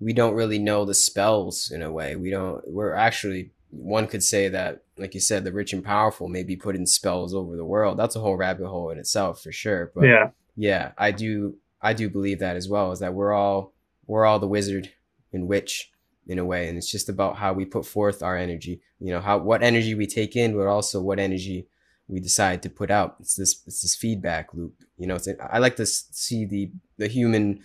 [0.02, 2.16] we don't really know the spells in a way.
[2.16, 2.62] We don't.
[2.68, 6.58] We're actually one could say that, like you said, the rich and powerful may be
[6.58, 7.98] putting spells over the world.
[7.98, 9.92] That's a whole rabbit hole in itself for sure.
[9.96, 11.56] But yeah, yeah, I do.
[11.82, 12.92] I do believe that as well.
[12.92, 13.74] Is that we're all
[14.06, 14.92] we're all the wizard
[15.34, 15.92] and witch
[16.28, 18.82] in a way, and it's just about how we put forth our energy.
[19.00, 21.68] You know, how what energy we take in, but also what energy
[22.08, 23.16] we decide to put out.
[23.20, 24.76] It's this it's this feedback loop.
[24.98, 27.62] You know, it's I like to see the the human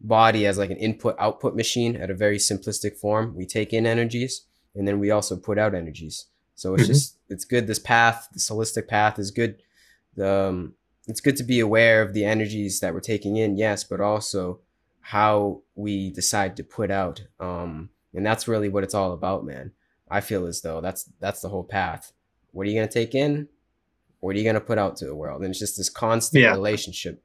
[0.00, 3.34] body as like an input output machine at a very simplistic form.
[3.34, 4.44] We take in energies
[4.74, 6.26] and then we also put out energies.
[6.54, 6.92] So it's mm-hmm.
[6.92, 7.66] just it's good.
[7.66, 9.62] This path, this holistic path, is good.
[10.22, 10.74] Um,
[11.08, 14.60] it's good to be aware of the energies that we're taking in, yes, but also
[15.00, 17.22] how we decide to put out.
[17.40, 19.72] Um, and that's really what it's all about, man.
[20.10, 22.12] I feel as though that's that's the whole path.
[22.52, 23.48] What are you gonna take in?
[24.20, 25.42] What are you gonna put out to the world?
[25.42, 26.52] And it's just this constant yeah.
[26.52, 27.22] relationship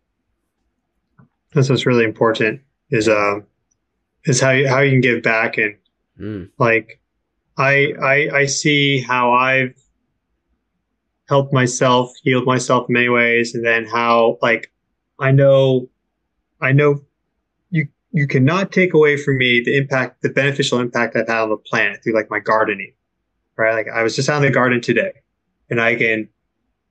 [1.53, 3.39] that's what's really important is uh
[4.25, 5.75] is how you, how you can give back and
[6.19, 6.49] mm.
[6.57, 6.99] like
[7.57, 9.79] I, I I see how I've
[11.27, 14.71] helped myself, healed myself in many ways, and then how like
[15.19, 15.89] I know
[16.61, 17.01] I know
[17.69, 21.49] you you cannot take away from me the impact, the beneficial impact I've had on
[21.49, 22.93] the planet through like my gardening.
[23.57, 23.73] Right.
[23.73, 25.13] Like I was just out in the garden today
[25.69, 26.29] and I can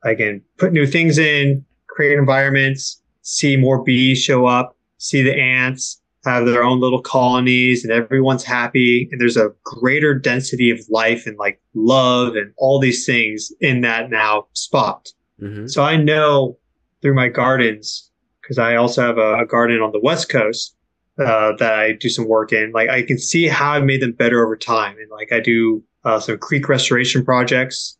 [0.05, 5.35] I can put new things in, create environments, see more bees show up, see the
[5.35, 9.09] ants have their own little colonies and everyone's happy.
[9.11, 13.81] And there's a greater density of life and like love and all these things in
[13.81, 15.09] that now spot.
[15.41, 15.67] Mm-hmm.
[15.67, 16.59] So I know
[17.01, 18.11] through my gardens,
[18.41, 20.77] because I also have a, a, garden on the West Coast
[21.19, 22.71] uh, that I do some work in.
[22.73, 24.97] Like I can see how I've made them better over time.
[24.99, 27.97] And like I do uh, some creek restoration projects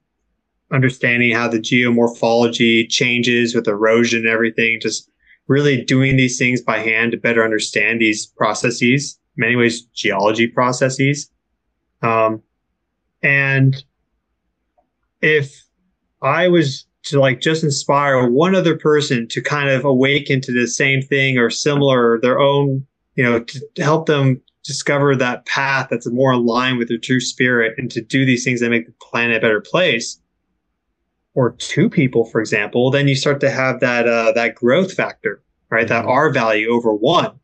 [0.73, 5.11] understanding how the geomorphology changes with erosion and everything, just
[5.49, 11.31] really doing these things by hand to better understand these processes, many ways geology processes.
[12.03, 12.43] Um,
[13.23, 13.83] and
[15.21, 15.65] if
[16.21, 20.67] I was to like just inspire one other person to kind of awaken to the
[20.67, 22.87] same thing or similar, their own,
[23.17, 27.75] you know, to help them discover that path that's more aligned with their true spirit
[27.77, 30.21] and to do these things that make the planet a better place,
[31.35, 35.43] or two people, for example, then you start to have that uh, that growth factor,
[35.71, 35.87] right?
[35.87, 36.07] Mm-hmm.
[36.07, 37.39] That R value over one.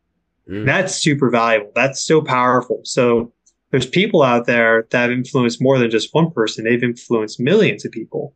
[0.48, 0.66] Mm.
[0.66, 1.72] That's super valuable.
[1.74, 2.80] That's so powerful.
[2.84, 3.32] So
[3.70, 6.64] there's people out there that have influenced more than just one person.
[6.64, 8.34] They've influenced millions of people.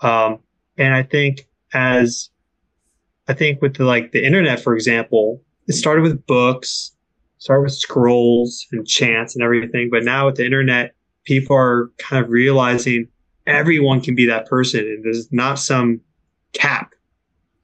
[0.00, 0.38] Um,
[0.76, 2.30] and I think as
[3.28, 6.94] I think with the, like the internet, for example, it started with books,
[7.38, 9.88] started with scrolls and chants and everything.
[9.90, 13.08] But now with the internet, people are kind of realizing
[13.46, 16.00] everyone can be that person and there's not some
[16.52, 16.92] cap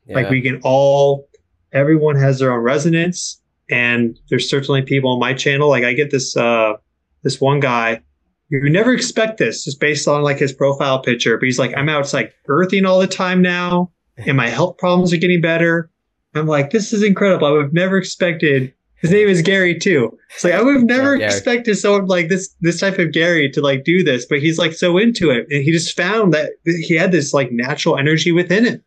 [0.06, 0.14] yeah.
[0.14, 1.28] like we can all
[1.72, 6.10] everyone has their own resonance and there's certainly people on my channel like i get
[6.10, 6.74] this uh
[7.22, 8.00] this one guy
[8.48, 11.88] you never expect this just based on like his profile picture but he's like i'm
[11.88, 13.90] outside earthing all the time now
[14.26, 15.90] and my health problems are getting better.
[16.34, 17.46] I'm like, this is incredible.
[17.46, 18.72] I would have never expected.
[19.00, 20.16] His name is Gary too.
[20.34, 23.50] It's like I would have never Yeah, expected someone like this, this type of Gary
[23.50, 26.52] to like do this, but he's like so into it, and he just found that
[26.64, 28.82] he had this like natural energy within him,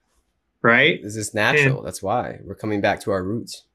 [0.62, 1.02] right?
[1.02, 1.82] This is natural.
[1.82, 3.66] That's why we're coming back to our roots.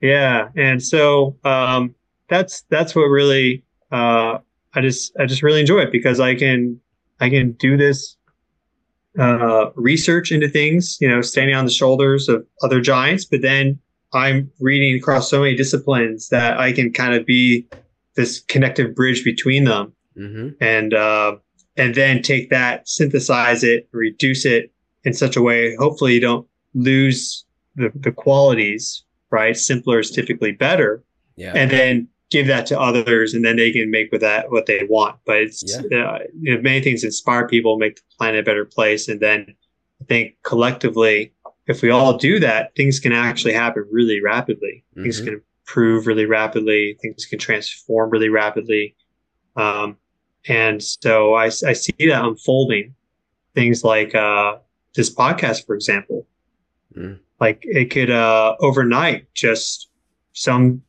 [0.00, 1.94] Yeah, and so um,
[2.28, 3.62] that's that's what really
[3.92, 4.38] uh,
[4.74, 6.80] I just I just really enjoy it because I can
[7.20, 8.16] I can do this
[9.18, 13.78] uh, research into things, you know, standing on the shoulders of other giants, but then
[14.14, 17.66] I'm reading across so many disciplines that I can kind of be
[18.16, 21.36] this connective bridge between them, hmm and uh,
[21.76, 24.72] and then take that, synthesize it, reduce it
[25.04, 25.74] in such a way.
[25.76, 27.44] Hopefully, you don't lose
[27.76, 29.02] the the qualities.
[29.30, 31.02] Right, simpler is typically better
[31.34, 31.54] Yeah.
[31.56, 34.86] and then give that to others and then they can make with that what they
[34.88, 38.64] want but it's uh, you know, many things inspire people make the planet a better
[38.64, 39.54] place and then
[40.00, 41.32] i think collectively
[41.66, 44.84] if we all do that things can actually happen really rapidly.
[44.94, 45.24] Things Mhm.
[45.24, 46.96] can improve really rapidly.
[47.00, 48.94] Things can transform really rapidly.
[49.56, 49.96] Um,
[50.46, 52.94] and so I, I see that unfolding.
[53.54, 54.56] Things like uh,
[54.94, 56.26] this podcast for example.
[56.96, 57.18] Mm.
[57.40, 59.88] like it could uh, overnight just
[60.32, 60.80] some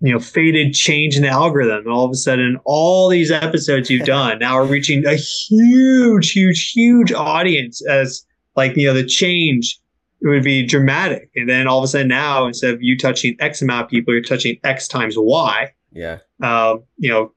[0.00, 1.78] you know faded change in the algorithm.
[1.84, 6.32] And all of a sudden all these episodes you've done now are reaching a huge
[6.32, 8.24] huge huge audience as
[8.56, 9.78] like you know the change
[10.22, 13.36] it would be dramatic and then all of a sudden now instead of you touching
[13.40, 16.18] x amount of people you're touching x times y Yeah.
[16.42, 17.32] um, you know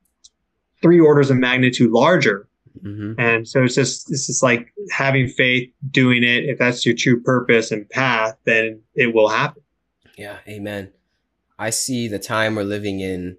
[0.81, 2.47] three orders of magnitude larger
[2.81, 6.43] hmm and so it's just it's just like having faith, doing it.
[6.45, 9.61] If that's your true purpose and path, then it will happen.
[10.17, 10.39] Yeah.
[10.47, 10.91] Amen.
[11.57, 13.37] I see the time we're living in,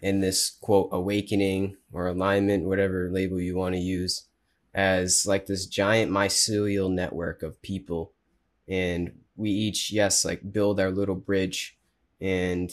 [0.00, 4.26] in this quote awakening or alignment, whatever label you want to use,
[4.72, 8.12] as like this giant mycelial network of people,
[8.68, 11.76] and we each yes like build our little bridge,
[12.20, 12.70] and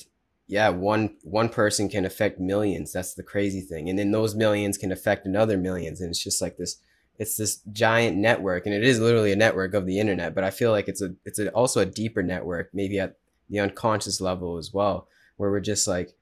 [0.48, 2.94] yeah one one person can affect millions.
[2.94, 3.90] That's the crazy thing.
[3.90, 6.02] And then those millions can affect another millions.
[6.02, 6.78] And it's just like this
[7.18, 8.66] it's this giant network.
[8.66, 11.16] And it is literally a network of the internet but i feel like it's a
[11.26, 13.18] it's a, also a deeper network maybe at
[13.50, 16.16] the unconscious level as well where we're just like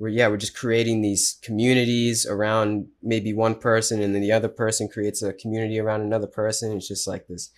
[0.00, 4.48] we're yeah we're just creating these communities around maybe one person and then the other
[4.48, 6.72] person creates a community around another person.
[6.72, 7.50] It's just like this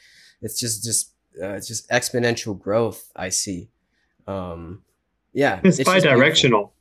[0.42, 3.68] it's just just uh, it's just exponential growth i see
[4.26, 4.82] um
[5.32, 5.94] yeah It's, beautiful.
[6.00, 6.72] bi-directional.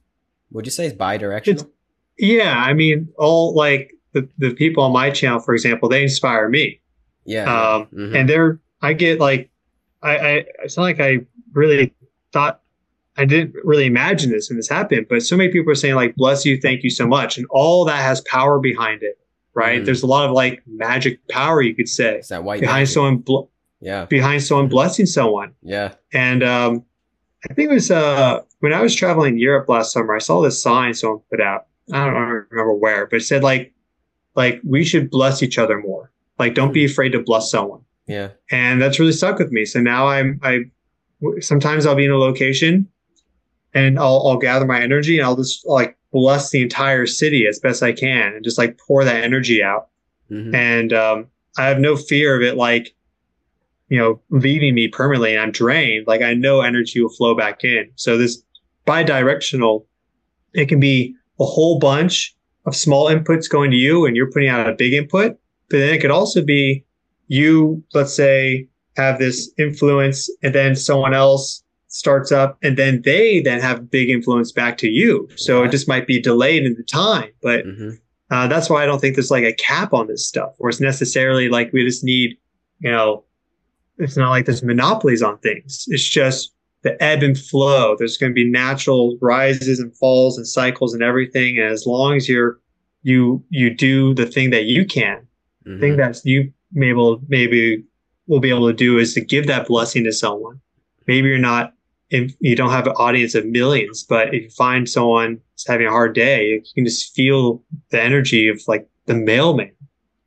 [0.52, 1.70] would you say it's bi-directional
[2.18, 6.50] Yeah, I mean, all like the, the people on my channel, for example, they inspire
[6.50, 6.82] me,
[7.26, 8.16] yeah um, mhm.
[8.18, 9.50] and they're I get like
[10.04, 10.32] I, I
[10.64, 11.20] it's not like I
[11.54, 11.94] really
[12.34, 12.62] thought
[13.18, 16.16] I didn't really imagine this when this happened, but so many people are saying like
[16.16, 19.18] bless you, thank you so much, and all that has power behind it,
[19.54, 19.82] right?
[19.82, 19.86] Mhm.
[19.86, 22.94] There's a lot of like magic power you could say it's that white behind magic.
[22.94, 23.48] someone bl-
[23.82, 25.54] yeah behind someone blessing someone.
[25.62, 26.86] yeah And um,
[27.50, 30.62] I think it was uh, when I was traveling Europe last summer, I saw this
[30.62, 31.66] sign someone put out.
[31.92, 33.74] I don't, I don't remember where, but it said like,
[34.36, 36.12] like we should bless each other more.
[36.40, 37.82] Like, don't be afraid to bless someone.
[38.08, 39.66] yeah And that's really stuck with me.
[39.66, 40.66] So now I'm, I,
[41.40, 42.88] sometimes I'll be in a location,
[43.74, 47.60] and I'll, I'll gather my energy and I'll just like bless the entire city as
[47.60, 49.88] best I can, and just like pour that energy out
[50.32, 50.56] Mhm.
[50.56, 51.28] and um,
[51.58, 52.96] I have no fear of it like
[53.92, 56.08] you know leaving me permanently and I'm drained.
[56.08, 57.92] Like I know energy will flow back in.
[57.96, 58.42] So this
[58.86, 59.86] bi-directional,
[60.54, 62.34] it can be a whole bunch
[62.66, 65.38] of small inputs going to you, and you're putting out a big input.
[65.70, 66.86] But then it could also be
[67.28, 68.68] you, let's say,
[68.98, 74.10] have this influence, and then someone else starts up, and then they then have big
[74.10, 75.28] influence back to you.
[75.36, 75.68] So Yeah.
[75.68, 77.98] it just might be delayed in the time, but Mhm.
[78.30, 80.80] uh, that's why I don't think there's like a cap on this stuff, or it's
[80.80, 82.38] necessarily like we just need,
[82.80, 83.26] you know,
[83.98, 85.86] it's not like there's monopolies on things.
[85.90, 87.96] It's just the ebb and flow.
[87.98, 91.58] There's going to be natural rises and falls and cycles and everything.
[91.60, 92.60] And as long as you're
[93.04, 95.26] you you do the thing that you can,
[95.66, 95.98] the thing Mhm.
[95.98, 97.84] that you may able maybe
[98.28, 100.60] will be able to do is to give that blessing to someone.
[101.08, 101.74] Maybe you're not
[102.12, 105.88] if you don't have an audience of millions, but if you find someone that's having
[105.88, 109.72] a hard day, you can just feel the energy of like the mailman.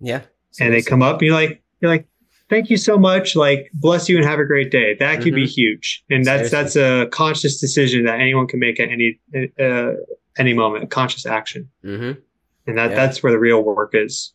[0.01, 0.23] yeah
[0.61, 2.07] And they come up and you're like, you're like,
[2.49, 3.35] thank you so much.
[3.37, 4.95] Like, bless you and have a great day.
[4.99, 6.05] That could be huge.
[6.11, 6.81] And that's Seriously.
[6.81, 9.19] that's a conscious decision that anyone can make at any
[9.61, 9.93] uh,
[10.37, 11.71] any moment, a conscious action.
[11.85, 12.19] Mhm.
[12.67, 12.97] And that Yeah.
[12.97, 14.33] that's where the real work is.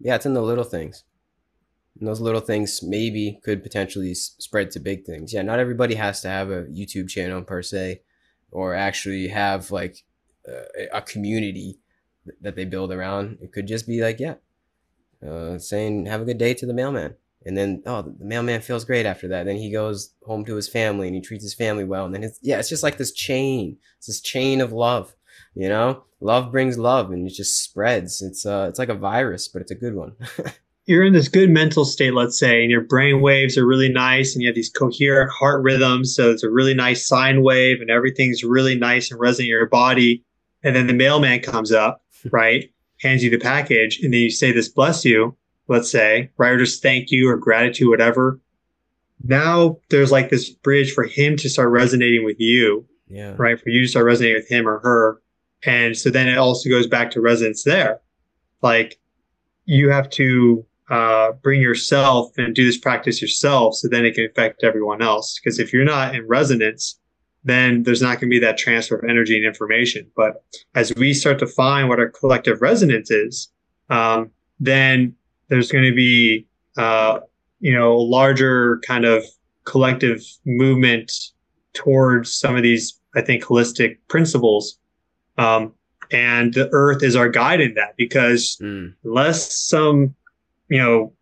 [0.00, 1.04] Yeah, it's in the little things.
[1.98, 5.32] And those little things maybe could potentially s- spread to big things.
[5.32, 8.02] Yeah, not everybody has to have a YouTube channel per se,
[8.50, 9.96] or actually have like
[10.48, 11.78] uh, a community
[12.40, 13.38] that they build around.
[13.42, 14.34] It could just be like, yeah,
[15.26, 17.14] uh, saying "Have a good day" to the mailman,
[17.46, 19.46] and then oh the mailman feels great after that.
[19.46, 22.04] Then he goes home to his family and he treats his family well.
[22.04, 25.14] And then it's yeah it's just like this chain it's this chain of love
[25.54, 26.04] you know?
[26.20, 28.22] Love brings love and it just spreads.
[28.22, 30.12] It's uh it's like a virus but it's a good one.
[30.86, 34.34] You're in this good mental state let's say and your brain waves are really nice
[34.34, 36.14] and you have these coherent heart rhythms.
[36.14, 39.66] So it's a really nice sine wave and everything's really nice and resonant in your
[39.66, 40.24] body.
[40.62, 42.70] And then the mailman comes up right?
[43.00, 45.36] Hands you the package and then you say this bless you
[45.72, 46.52] let's say, right?
[46.52, 48.38] Or just thank you or gratitude, whatever.
[49.24, 52.86] Now there's like this bridge for him to start resonating with you.
[53.08, 53.34] Yeah.
[53.36, 53.60] Right.
[53.60, 55.20] For you to start resonating with him or her.
[55.64, 58.00] And so then it also goes back to resonance there.
[58.62, 58.98] Like
[59.64, 64.24] you have to uh, bring yourself and do this practice yourself so then it can
[64.24, 65.38] affect everyone else.
[65.38, 66.98] Because if you're not in resonance,
[67.44, 70.10] then there's not going to be that transfer of energy and information.
[70.16, 70.44] But
[70.74, 73.50] as we start to find what our collective resonance is,
[73.90, 75.14] um, then
[75.52, 76.46] there's going to be
[76.78, 77.20] uh,
[77.60, 79.22] you know larger kind of
[79.64, 81.12] collective movement
[81.74, 84.78] towards some of these i think holistic principles
[85.36, 85.72] um,
[86.10, 88.92] and the earth is our guide in that because mm.
[89.04, 90.14] unless some
[90.68, 91.12] you know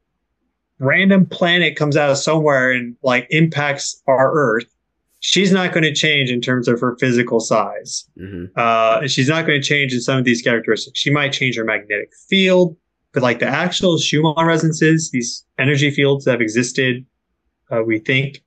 [0.78, 4.72] random planet comes out of somewhere and like impacts our earth
[5.18, 8.44] she's not going to change in terms of her physical size mm-hmm.
[8.56, 11.64] uh, she's not going to change in some of these characteristics she might change her
[11.64, 12.76] magnetic field
[13.12, 17.04] but like the actual Schumann resonances, these energy fields that have existed,
[17.70, 18.42] uh, we think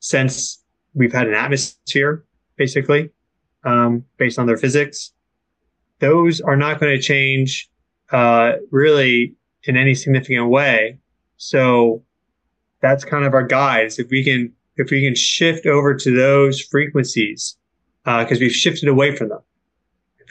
[0.00, 0.62] since
[0.94, 2.24] we've had an atmosphere,
[2.56, 3.10] basically,
[3.64, 5.12] um, based on their physics,
[6.00, 7.70] those are not going to change
[8.10, 10.98] uh, really in any significant way.
[11.36, 12.02] So
[12.80, 13.98] that's kind of our guides.
[13.98, 17.56] If we can, if we can shift over to those frequencies,
[18.04, 19.42] because uh, we've shifted away from them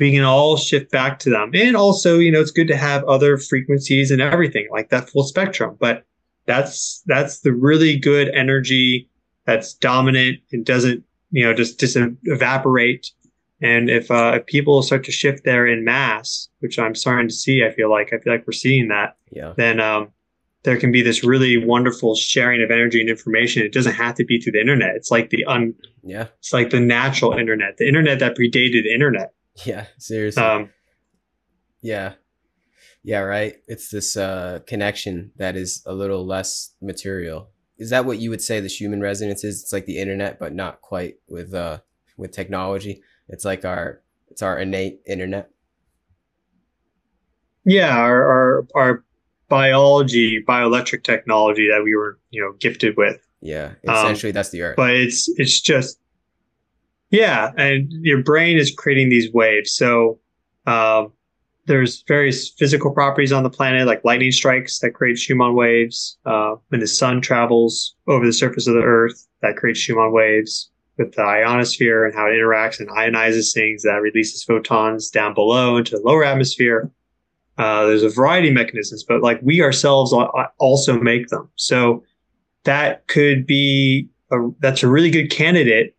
[0.02, 1.52] we can all shift back to them.
[1.54, 5.24] And also, you know, it's good to have other frequencies and everything like that full
[5.24, 5.78] spectrum.
[5.80, 6.06] But
[6.47, 9.08] that's that's the really good energy
[9.45, 13.12] that's dominant and doesn't, you know, just just evaporate.
[13.62, 17.34] And if, uh, if people start to shift there in mass, which I'm starting to
[17.34, 19.18] see, I feel like I feel like we're seeing that.
[19.30, 19.54] Yeah.
[19.56, 20.08] Then um,
[20.64, 23.62] there can be this really wonderful sharing of energy and information.
[23.62, 24.95] It doesn't have to be through the internet.
[24.95, 25.76] It's like the un.
[26.02, 26.26] Yeah.
[26.39, 29.32] It's like the natural internet, the internet that predated the internet
[29.66, 30.43] Yeah, seriously.
[30.43, 30.70] Um,
[31.82, 32.14] yeah.
[33.04, 33.56] Yeah, right.
[33.68, 37.49] It's this uh, connection that is a little less material.
[37.78, 39.64] Is that what you would say the Schumann resonance is?
[39.64, 41.80] It's like the internet, but not quite with uh
[42.16, 43.02] with technology.
[43.28, 45.49] It's like our it's our innate internet.
[47.66, 49.04] Yeah, our our, our
[49.49, 53.20] biology, bioelectric technology that we were, you know, gifted with.
[53.41, 54.76] Yeah, essentially um, that's the earth.
[54.78, 55.99] But it's it's just
[57.12, 59.72] yeah, and your brain is creating these waves.
[59.72, 60.20] So
[60.66, 61.12] um,
[61.66, 66.18] there's various physical properties on the planet, like lightning strikes that create Schumann waves.
[66.26, 70.70] Uh, when the sun travels over the surface of the Earth, that creates Schumann waves.
[70.97, 75.78] With the ionosphere and how it interacts and ionizes things, that releases photons down below
[75.78, 76.91] into the lower atmosphere.
[77.57, 80.14] Uh, there's a variety of mechanisms, but like we ourselves
[80.59, 81.49] also make them.
[81.55, 82.03] So
[82.66, 85.95] that could be a, that's a really good candidate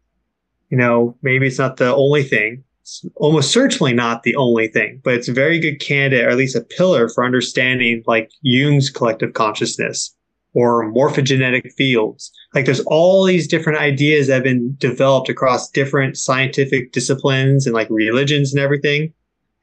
[0.73, 2.65] you know, maybe it's not the only thing.
[2.81, 6.39] It's almost certainly not the only thing, but it's a very good candidate, or at
[6.39, 10.17] least a pillar for understanding like Jung's collective consciousness
[10.55, 12.33] or morphogenetic fields.
[12.55, 17.75] Like there's all these different ideas that have been developed across different scientific disciplines and
[17.75, 19.13] like religions and everything.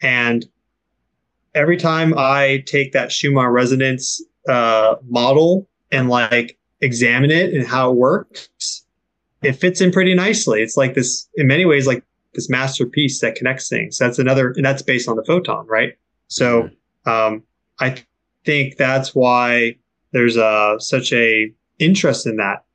[0.03, 0.45] And
[1.55, 7.89] every time I take that Schumann resonance uh, model and like examine it and how
[7.89, 8.85] it works,
[9.41, 10.61] it fits in pretty nicely.
[10.61, 13.97] It's like this, in many ways, like this masterpiece that connects things.
[13.97, 15.93] That's another, and that's based on the photon, right?
[16.27, 17.09] So, mm-hmm.
[17.09, 17.43] um,
[17.79, 18.05] I th-
[18.45, 19.77] think that's why
[20.11, 22.65] there's uh, such a interest in that.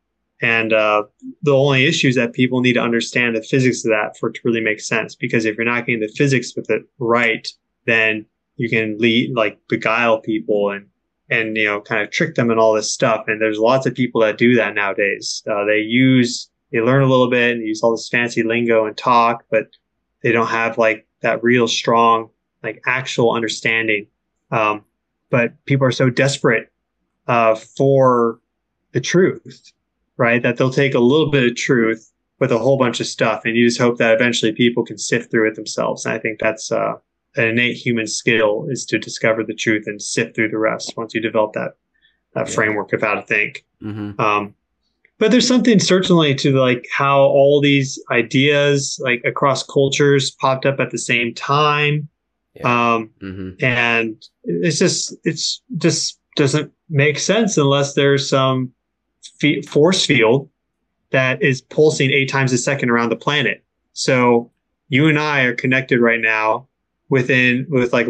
[0.43, 1.05] And uh,
[1.43, 4.35] the only issue is that people need to understand the physics of that for it
[4.35, 5.15] to really make sense.
[5.15, 7.49] Because if you're not getting the physics with it right,
[7.87, 10.87] then you can lead like beguile people and
[11.31, 13.25] and you know kind of trick them and all this stuff.
[13.27, 15.43] And there's lots of people that do that nowadays.
[15.51, 18.97] Uh, they use they learn a little bit and use all this fancy lingo and
[18.97, 19.68] talk, but
[20.22, 22.31] they don't have like that real strong,
[22.64, 24.09] like actual understanding.
[24.51, 24.85] Um,
[25.31, 26.72] but people are so desperate
[27.29, 28.41] uh, for
[28.91, 29.70] the truth,
[30.16, 30.43] right?
[30.43, 32.11] That they'll take a little bit of truth
[32.41, 35.31] with a whole bunch of stuff, and you just hope that eventually people can sift
[35.31, 36.05] through it themselves.
[36.05, 36.95] And I think that's uh,
[37.37, 41.14] an innate human skill is to discover the truth and sift through the rest once
[41.14, 41.77] you develop that
[42.35, 42.55] that yeah.
[42.55, 43.64] framework of how to think.
[43.81, 44.20] Mm-hmm.
[44.20, 44.57] Um,
[45.19, 50.81] but there's something certainly to like how all these ideas like across cultures popped up
[50.81, 52.09] at the same time
[52.55, 52.95] yeah.
[52.95, 53.65] um, mm-hmm.
[53.65, 58.73] and it's just it's just doesn't make sense unless there's some
[59.67, 60.49] force field
[61.11, 63.65] that is pulsing eight times a second around the planet.
[63.93, 64.51] So
[64.89, 66.67] you and I are connected right now
[67.09, 68.09] within with like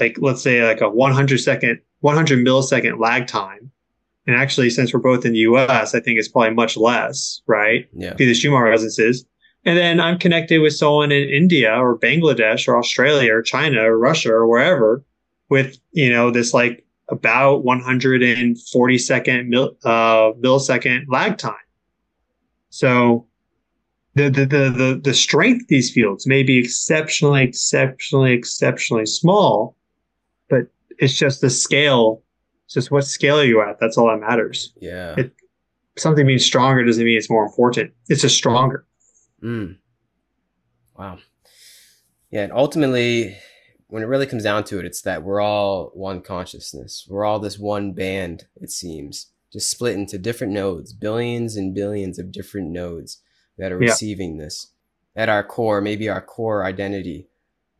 [0.00, 3.70] like let's say like a 100 second 100 millisecond lag time.
[4.26, 7.88] And actually, since we're both in the US, I think it's probably much less, right?
[7.92, 8.14] Yeah.
[8.14, 9.24] Be the Schumann resonances.
[9.64, 13.98] And then I'm connected with someone in India or Bangladesh or Australia or China or
[13.98, 15.04] Russia or wherever
[15.48, 21.54] with, you know, this like about 140 second mil, uh, millisecond lag time.
[22.70, 23.26] So
[24.14, 29.76] the, the, the, the, the strength of these fields may be exceptionally, exceptionally, exceptionally small,
[30.48, 30.66] but
[30.98, 32.22] it's just the scale.
[32.66, 33.78] It's just what scale are you at?
[33.80, 34.72] That's all that matters.
[34.80, 35.14] Yeah.
[35.16, 35.32] It,
[35.96, 37.92] something being stronger doesn't mean it's more important.
[38.08, 38.84] It's just stronger.
[39.42, 39.78] Mm.
[40.98, 41.18] Wow.
[42.30, 42.42] Yeah.
[42.42, 43.36] And ultimately,
[43.88, 47.06] when it really comes down to it, it's that we're all one consciousness.
[47.08, 52.18] We're all this one band, it seems, just split into different nodes, billions and billions
[52.18, 53.22] of different nodes
[53.58, 53.90] that are Yeah.
[53.90, 54.72] receiving this.
[55.14, 57.28] At our core, maybe our core identity,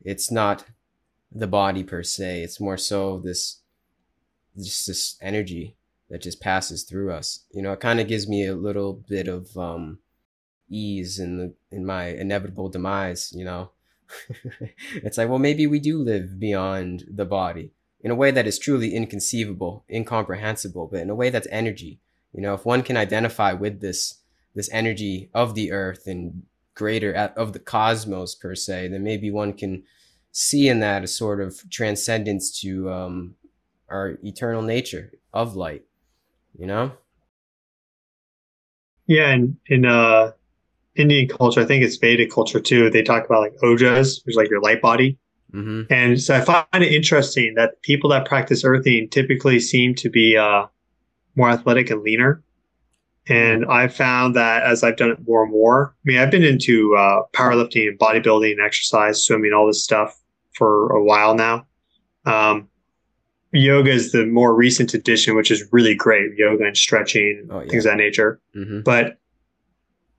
[0.01, 0.63] it's not
[1.31, 2.41] the body per se.
[2.41, 3.59] It's more so this,
[4.57, 5.75] just this energy
[6.09, 7.45] that just passes through us.
[7.51, 9.99] You know, it kind of gives me a little bit of um,
[10.69, 13.33] ease in the in my inevitable demise.
[13.35, 13.71] You know,
[14.93, 18.59] it's like, well, maybe we do live beyond the body in a way that is
[18.59, 21.99] truly inconceivable, incomprehensible, but in a way that's energy.
[22.33, 24.19] You know, if one can identify with this
[24.55, 26.43] this energy of the earth and
[26.73, 29.83] greater of the cosmos per se, then maybe one can
[30.31, 33.35] see in that a sort of transcendence to um,
[33.89, 35.83] our eternal nature of light.
[36.57, 36.91] You know?
[39.05, 40.31] Yeah, and in uh,
[40.95, 42.89] Indian culture, I think it's Vedic culture too.
[42.89, 45.17] They talk about like ojas, which is like your light body.
[45.53, 45.91] Mm-hmm.
[45.91, 50.35] And so I find it interesting that people that practice earthing typically seem to be
[50.35, 50.65] uh,
[51.35, 52.43] more athletic and leaner.
[53.29, 56.43] And I've found that as I've done it more and more, I mean, I've been
[56.43, 60.17] into uh, powerlifting and bodybuilding and exercise, swimming, all this stuff
[60.53, 61.65] for a while now.
[62.25, 62.69] Um,
[63.59, 66.31] yoga is the more recent addition, which is really great.
[66.37, 67.67] Yoga and stretching, Oh, yeah.
[67.69, 68.39] things of that nature.
[68.55, 68.81] Mm-hmm.
[68.81, 69.17] But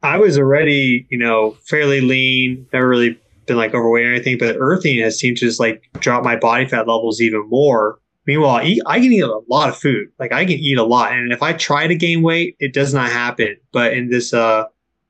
[0.03, 4.39] I was already, you know, fairly lean, never really been like overweight or anything.
[4.39, 7.99] But earthing has seemed to just like drop my body fat levels even more.
[8.27, 10.09] Meanwhile, I, eat, I can eat a lot of food.
[10.19, 12.93] Like I can eat a lot, and if I try to gain weight, it does
[12.93, 13.57] not happen.
[13.73, 14.65] But in this uh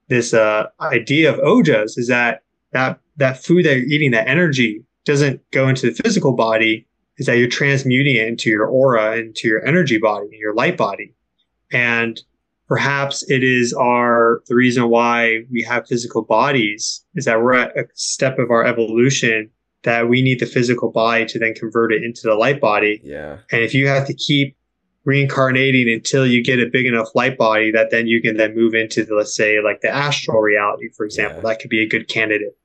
[0.06, 4.84] this uh idea of ojas is that that that food that you're eating, that energy
[5.04, 6.86] doesn't go into the physical body.
[7.18, 11.14] Is that you're transmuting it into your aura, into your energy body, your light body,
[11.72, 12.20] and
[12.68, 17.76] perhaps it is our the reason why we have physical bodies is that we're at
[17.76, 19.50] a step of our evolution
[19.84, 23.38] that we need the physical body to then convert it into the light body Yeah.
[23.50, 24.54] and if you have to keep
[25.04, 28.74] reincarnating until you get a big enough light body that then you can then move
[28.74, 31.48] into the, let's say like the astral reality for example Yeah.
[31.48, 32.56] that could be a good candidate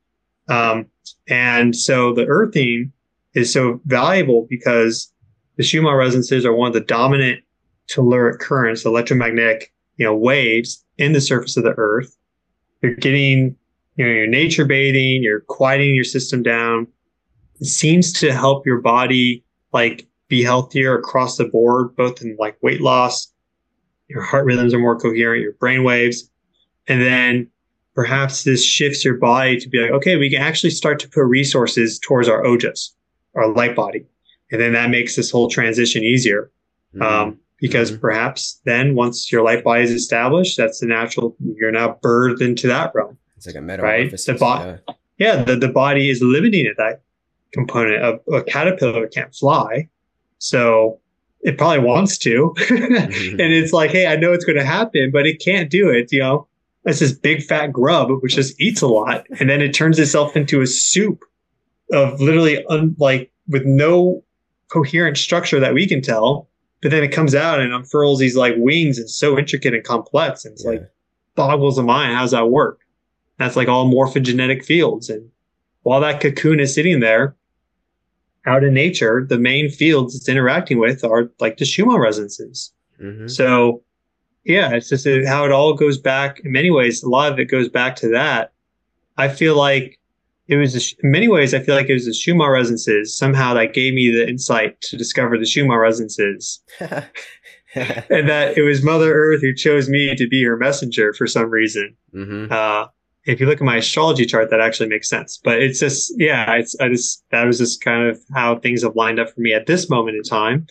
[0.49, 0.87] um,
[1.27, 2.91] and so the earthing
[3.33, 5.11] is so valuable because
[5.57, 7.43] the Schumann resonances are one of the dominant
[7.89, 12.15] telluric currents electromagnetic you know waves in the surface of the earth.
[12.81, 13.55] You're getting
[13.95, 16.87] you know you're nature bathing you're quieting your system down.
[17.59, 22.57] It seems to help your body like be healthier across the board both in like
[22.61, 23.31] weight loss
[24.07, 26.29] your heart rhythms are more coherent your brain waves.
[26.87, 27.49] And then
[27.95, 31.25] perhaps this shifts your body to be like okay we can actually start to put
[31.25, 32.89] resources towards our ojas
[33.35, 34.05] our light body
[34.51, 36.51] and then that makes this whole transition easier
[36.95, 37.01] Mhm.
[37.01, 38.01] um, because Mhm.
[38.01, 41.35] perhaps then once your light body is established, that's the natural.
[41.55, 43.17] You're now birthed into that realm.
[43.37, 44.25] it's like a metamorphosis.
[44.25, 44.93] The bo- yeah.
[45.17, 47.01] Yeah, the, the body is limiting at that
[47.51, 48.01] component.
[48.03, 49.87] of a caterpillar can't fly,
[50.39, 50.99] so
[51.41, 55.25] it probably wants to, and it's like, hey, I know it's going to happen, but
[55.27, 56.11] it can't do it.
[56.11, 56.47] You know,
[56.85, 60.35] it's this big fat grub which just eats a lot, and then it turns itself
[60.37, 61.23] into a soup
[61.91, 64.23] of literally un- like with no
[64.69, 66.49] coherent structure that we can tell.
[66.81, 70.43] But then it comes out and unfurls these like wings and so intricate and complex,
[70.45, 70.71] and it's Yeah.
[70.71, 70.91] like
[71.35, 72.13] boggles the mind.
[72.15, 72.79] How's that work?
[73.37, 75.29] That's like all morphogenetic fields, and
[75.83, 77.35] while that cocoon is sitting there
[78.45, 82.73] out in nature, the main fields it's interacting with are like the Schumann resonances.
[83.01, 83.29] Mhm.
[83.31, 83.81] So,
[84.43, 86.41] yeah, it's just uh, how it all goes back.
[86.43, 88.51] In many ways, a lot of it goes back to that.
[89.17, 89.99] I feel like
[90.53, 93.53] it was, sh- in many ways, I feel like it was the Schumann resonances somehow
[93.55, 96.61] that gave me the insight to discover the Schumann resonances,
[97.75, 101.49] and that it was Mother Earth who chose me to be her messenger for some
[101.49, 101.95] reason.
[102.13, 102.51] Mhm.
[102.51, 102.87] Uh,
[103.25, 105.39] if you look at my astrology chart, that actually makes sense.
[105.43, 108.95] But it's just, yeah, it's I just that was just kind of how things have
[108.95, 110.67] lined up for me at this moment in time.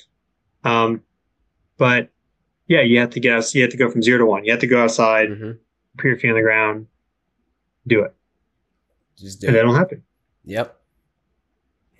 [0.64, 1.02] Um,
[1.78, 2.10] But
[2.68, 3.54] yeah, you have to get.
[3.54, 4.44] You have to go from zero to one.
[4.44, 5.50] You have to go outside, hmm
[5.98, 6.86] put your feet on the ground,
[7.86, 8.14] do it,
[9.18, 9.58] Just do and it.
[9.58, 10.02] that'll happen.
[10.44, 10.78] Yep.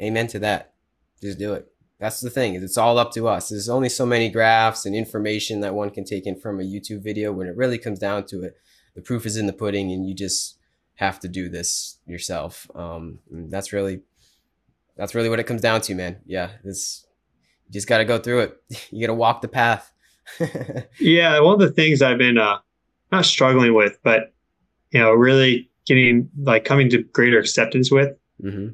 [0.00, 0.74] Amen to that.
[1.20, 1.68] Just do it.
[1.98, 2.54] That's the thing.
[2.54, 3.48] is It's all up to us.
[3.48, 7.02] There's only so many graphs and information that one can take in from a YouTube
[7.02, 7.30] video.
[7.32, 8.56] When it really comes down to it,
[8.96, 10.58] the proof is in the pudding, and you just
[10.96, 12.68] have to do this yourself.
[12.74, 14.00] Um, that's really,
[14.96, 16.18] that's really what it comes down to, man.
[16.26, 17.06] Yeah, it's
[17.68, 18.62] you just got to go through it.
[18.90, 19.92] You got to walk the path.
[20.98, 22.58] Yeah, one of the things I've been uh,
[23.12, 24.34] not struggling with, but
[24.90, 28.68] you know, really getting like coming to greater acceptance with hmm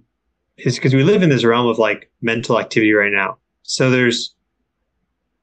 [0.59, 3.39] is because we live in this realm of like mental activity right now.
[3.63, 4.35] So there's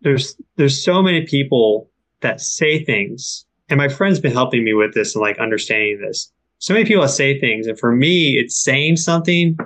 [0.02, 1.90] there's there's so many people
[2.22, 6.32] that say things, and my friend's been helping me with this and like understanding this.
[6.60, 9.58] So many people that say things, and for me, it's saying something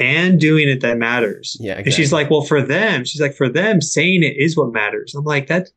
[0.00, 1.56] and doing it that matters.
[1.60, 4.72] Yeah, And she's like, well, for them, she's like, for them, saying it is what
[4.72, 5.14] matters.
[5.14, 5.68] I'm like, that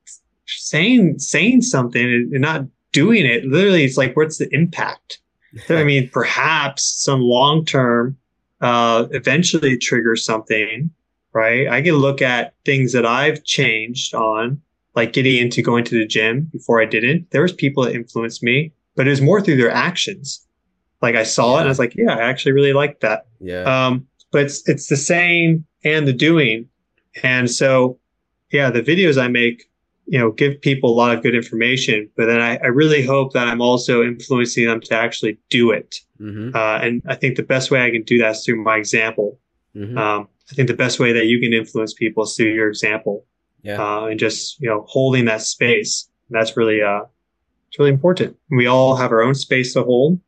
[0.46, 3.46] saying saying something and not doing it.
[3.46, 5.20] Literally, it's like, what's the impact?
[5.70, 8.18] I mean, perhaps some long term,
[8.62, 10.90] uh, eventually trigger something,
[11.34, 11.68] right?
[11.68, 14.62] I can look at things that I've changed on,
[14.96, 17.32] like getting into going to the gym before I didn't.
[17.32, 20.46] There was people that influenced me, but it was more through their actions.
[21.02, 23.26] Like I saw it and I was like, yeah, I actually really like that.
[23.40, 26.68] yeah, Um, but it's it's the saying and the doing.
[27.24, 28.00] And so,
[28.52, 29.70] yeah, the videos I make,
[30.08, 33.34] you know, give people a lot of good information, but then I, I really hope
[33.34, 36.00] that I'm also influencing them to actually do it.
[36.18, 38.78] hmm Uh, and I think the best way I can do that is through my
[38.78, 39.40] example.
[39.74, 42.68] hmm Um, I think the best way that you can influence people is through your
[42.68, 43.26] example
[43.64, 46.10] yeah, uh, and just you know holding that space.
[46.30, 47.04] That's really uh,
[47.70, 48.38] it's really important.
[48.50, 50.20] We all have our own space to hold,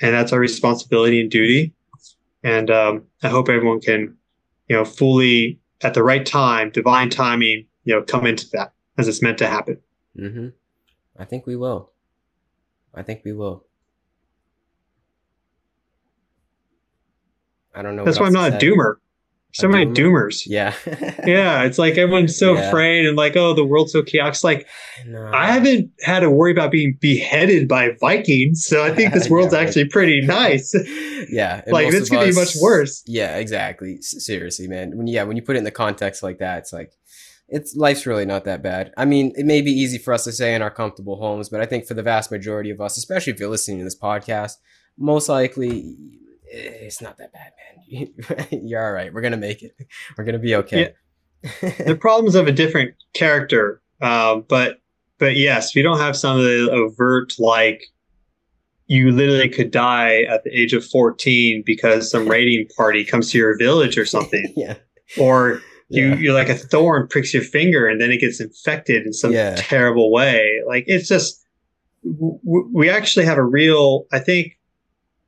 [0.00, 1.72] and that's our responsibility and duty.
[2.42, 4.16] And um, I hope everyone can,
[4.68, 9.08] you know, fully at the right time, divine timing, you know, come into that as
[9.08, 9.78] it's meant to happen.
[10.16, 10.48] hmm
[11.18, 11.90] I think we will.
[12.94, 13.66] I think we will.
[17.74, 18.04] I don't know.
[18.04, 18.96] That's why I'm not a doomer.
[19.52, 20.26] So many doomer?
[20.28, 20.42] doomers.
[20.46, 20.74] Yeah.
[21.26, 22.68] Yeah, it's like everyone's so Yeah.
[22.68, 24.42] afraid and like, oh, the world's so chaotic.
[24.44, 24.66] Like
[25.06, 25.28] No.
[25.34, 29.52] I haven't had to worry about being beheaded by Vikings, so I think this world's
[29.52, 29.66] right.
[29.66, 30.72] actually pretty nice.
[31.30, 31.62] yeah.
[31.66, 33.02] like this could be much worse.
[33.06, 33.96] Yeah, exactly.
[33.98, 34.96] S- seriously, man.
[34.96, 36.92] When yeah, when you put it in the context like that, it's like
[37.50, 38.92] it's life's really not that bad.
[38.96, 41.60] I mean, it may be easy for us to say in our comfortable homes, but
[41.60, 44.54] I think for the vast majority of us, especially if you're listening to this podcast,
[44.96, 45.96] most likely
[46.52, 47.52] eh, it's not that bad,
[47.90, 48.08] man.
[48.66, 49.12] You're all right.
[49.12, 49.74] We're gonna make it.
[50.16, 50.94] We're gonna be okay.
[51.60, 53.82] the problems of a different character.
[54.00, 54.80] Um, but
[55.18, 57.82] but yes, we don't have some of the overt like
[58.86, 63.38] you literally could die at the age of 14 because some raiding party comes to
[63.38, 64.74] your village or something, yeah.
[65.18, 69.12] or you you're like a thorn pricks your finger and then it gets infected in
[69.12, 69.54] some Yeah.
[69.56, 70.60] terrible way.
[70.66, 71.44] Like it's just
[72.04, 72.38] w-
[72.72, 74.06] we actually have a real.
[74.12, 74.58] I think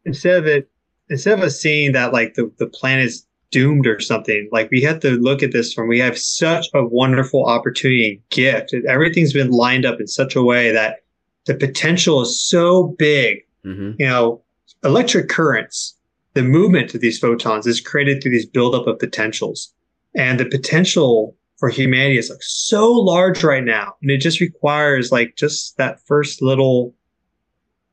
[0.05, 0.69] instead of it
[1.11, 5.01] instead of us seeing that like the the planet's doomed or something, like we have
[5.01, 8.75] to look at this from we have such a wonderful opportunity and gift.
[8.89, 11.01] Everything's been lined up in such a way that
[11.47, 13.39] the potential is so big.
[13.65, 14.43] hmm You know,
[14.85, 15.95] electric currents,
[16.35, 19.73] the movement of these photons is created through these buildup of potentials.
[20.15, 23.95] And the potential for humanity is like so large right now.
[24.03, 26.95] And it just requires like just that first little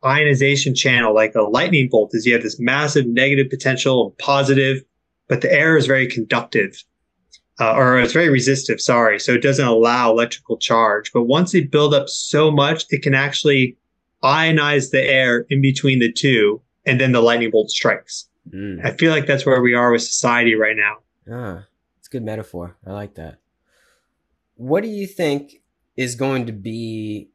[0.04, 4.82] ionization channel, like a lightning bolt, is you have this massive negative potential and positive,
[5.28, 6.84] but the air is very conductive.
[7.60, 9.20] Uh, or it's very resistive, sorry.
[9.20, 11.12] So it doesn't allow electrical charge.
[11.12, 13.78] But once they build up so much, it can actually
[14.24, 18.28] ionize the air in between the two, and then the lightning bolt strikes.
[18.50, 18.86] Mm.
[18.86, 20.98] I feel like that's where we are with society right now.
[21.32, 21.69] Ah, it's
[22.10, 22.76] a good metaphor.
[22.86, 23.40] I like that.
[24.56, 25.62] What do you think
[25.96, 27.30] is going to be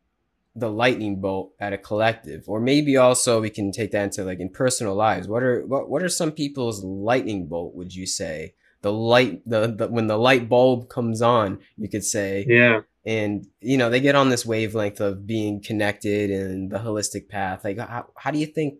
[0.56, 4.40] the lightning bolt at a collective, or maybe also we can take that into like
[4.40, 5.26] in personal lives?
[5.26, 7.74] What are what what are some people's lightning bolt?
[7.74, 12.04] Would you say the light the, the when the light bulb comes on, you could
[12.04, 12.82] say, Yeah.
[13.06, 17.64] and you know they get on this wavelength of being connected and the holistic path.
[17.64, 18.78] Like, how, how do you think?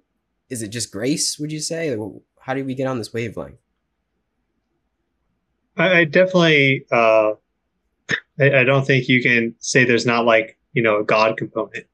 [0.50, 1.38] Is it just grace?
[1.38, 1.96] Would you say?
[2.40, 3.56] How do we get on this wavelength?
[5.76, 7.32] I, I definitely, uh,
[8.40, 11.86] I, I don't think you can say there's not like, you know, a God component.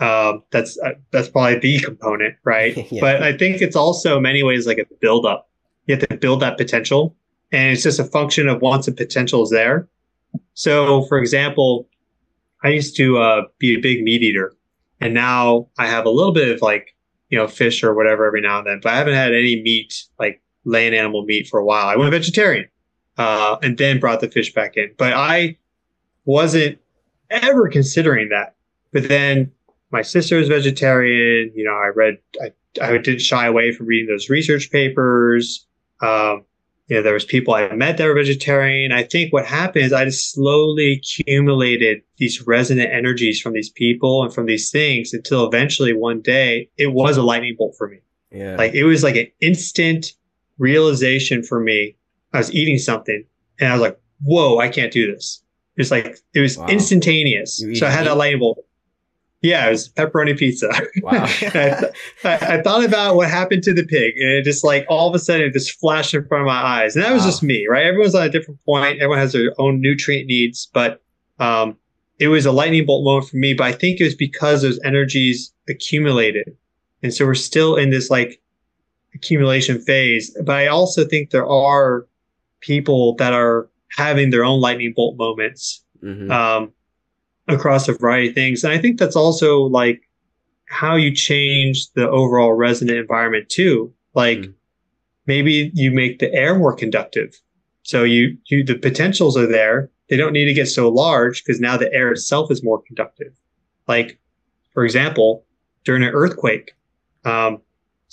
[0.00, 2.76] Um, that's, uh, that's probably the component, right?
[2.92, 3.00] Yeah.
[3.00, 5.48] But I think it's also in many ways like a build up.
[5.86, 7.14] You have to build that potential
[7.52, 9.88] and it's just a function of once the potential is there.
[10.54, 11.88] So for example,
[12.62, 14.54] I used to, uh, be a big meat eater
[15.00, 16.94] and now I have a little bit of like,
[17.28, 20.04] you know, fish or whatever every now and then, but I haven't had any meat,
[20.18, 21.86] like land animal meat for a while.
[21.86, 22.68] I went vegetarian
[23.18, 24.92] uh, and then brought the fish back in.
[24.96, 25.56] But I
[26.24, 26.78] wasn't
[27.30, 28.54] ever considering that.
[28.92, 29.52] But then
[29.90, 31.52] my sister is vegetarian.
[31.54, 32.52] You know, I read, I,
[32.82, 35.66] I didn't shy away from reading those research papers.
[36.00, 36.44] Um,
[36.88, 38.92] you know, there was people I met that were vegetarian.
[38.92, 44.22] I think what happened is I just slowly accumulated these resonant energies from these people
[44.22, 47.98] and from these things until eventually one day it was a lightning bolt for me.
[48.30, 48.56] Yeah.
[48.56, 50.12] Like it was like an instant
[50.58, 51.96] realization for me.
[52.34, 53.24] I was eating something
[53.60, 55.42] and I was like, whoa, I can't do this.
[55.76, 56.66] It's like, it was Wow.
[56.66, 57.64] instantaneous.
[57.74, 58.08] So I had meat?
[58.10, 58.64] that lightning bolt.
[59.40, 60.70] Yeah, it was pepperoni pizza.
[61.02, 61.24] Wow.
[61.24, 61.92] I, th-
[62.24, 65.14] I, I thought about what happened to the pig, and it just like all of
[65.14, 66.96] a sudden it just flashed in front of my eyes.
[66.96, 67.84] And that was just me, right?
[67.84, 68.96] Everyone's on a different point.
[69.02, 71.02] Everyone has their own nutrient needs, but
[71.40, 71.76] um,
[72.18, 73.52] it was a lightning bolt moment for me.
[73.52, 76.56] But I think it was because those energies accumulated,
[77.02, 78.40] and so we're still in this like
[79.14, 80.34] accumulation phase.
[80.42, 82.06] But I also think there are
[82.64, 86.30] people that are having their own lightning bolt moments Mhm.
[86.30, 86.72] um,
[87.48, 88.64] across a variety of things.
[88.64, 90.00] And I think that's also like
[90.66, 93.92] how you change the overall resonant environment too.
[94.14, 94.54] Like Mm.
[95.26, 97.38] maybe you make the air more conductive.
[97.82, 99.90] So you, you, the potentials are there.
[100.08, 103.32] They don't need to get so large because now the air itself is more conductive.
[103.86, 104.18] Like,
[104.72, 105.44] for example,
[105.84, 106.72] during an earthquake,
[107.26, 107.60] um,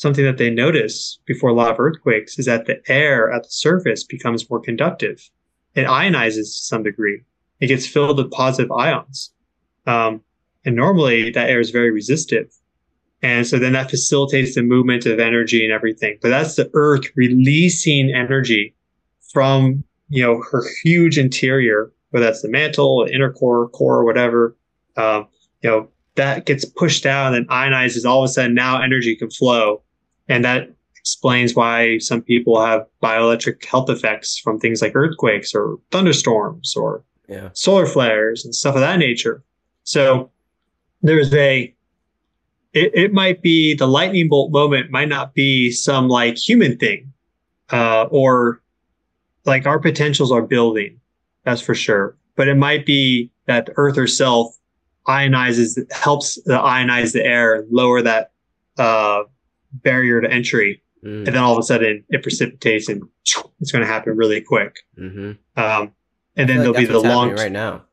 [0.02, 3.50] something that they notice before a lot of earthquakes is that the air at the
[3.50, 5.30] surface becomes more conductive.
[5.76, 7.22] It ionizes to some degree
[7.62, 9.32] it gets filled with positive ions.
[9.86, 10.22] Um,
[10.66, 12.48] and normally that air is very resistive.
[13.22, 16.18] And so then that facilitates the movement of energy and everything.
[16.22, 18.74] But that's the earth releasing energy
[19.32, 24.58] from, you know, her huge interior, whether that's the mantle, inner core, core, whatever.
[24.98, 25.28] Um,
[25.62, 28.06] you know, that gets pushed out and ionizes.
[28.06, 29.84] All of a sudden now energy can flow.
[30.32, 35.78] And that explains why some people have bioelectric health effects from things like earthquakes or
[35.92, 37.50] thunderstorms or Yeah.
[37.54, 39.44] solar flares and stuff of that nature.
[39.84, 40.32] So
[41.02, 41.74] there's a,
[42.74, 47.12] it, it might be the lightning bolt moment might not be some like human thing,
[47.72, 48.62] uh, or
[49.46, 51.00] like our potentials are building.
[51.44, 52.16] That's for sure.
[52.38, 54.56] But it might be that the earth herself
[55.08, 58.32] ionizes, helps the ionize the air, lower that,
[58.78, 59.24] uh,
[59.74, 60.84] barrier to entry.
[61.04, 61.18] Mm.
[61.18, 63.04] And then all of a sudden it precipitates and
[63.60, 64.78] it's going to happen really quick.
[64.98, 65.32] Mm-hmm.
[65.62, 65.94] Um,
[66.36, 67.86] and then there'll be the long, right now.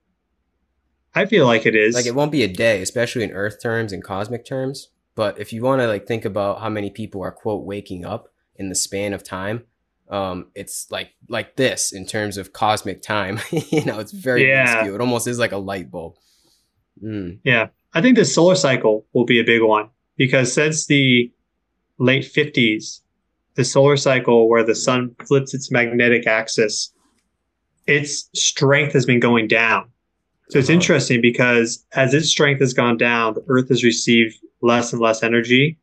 [1.15, 1.95] I feel like it is.
[1.95, 4.91] Like it won't be a day, especially in Earth terms and cosmic terms.
[5.15, 8.29] But if you want to like think about how many people are quote waking up
[8.55, 9.65] in the span of time,
[10.09, 13.41] um, it's like like this in terms of cosmic time.
[13.51, 14.65] you know, it's very Yeah.
[14.65, 14.95] minuscule.
[14.95, 16.15] It almost is like a light bulb.
[17.03, 17.41] Mm.
[17.43, 21.33] Yeah, I think the solar cycle will be a big one because since the
[21.99, 23.01] late 50s,
[23.55, 26.93] the solar cycle where the sun flips its magnetic axis,
[27.87, 29.89] its strength has been going down.
[30.51, 30.75] So it's Uh-huh.
[30.75, 35.23] interesting because as its strength has gone down, the Earth has received less and less
[35.23, 35.79] energy.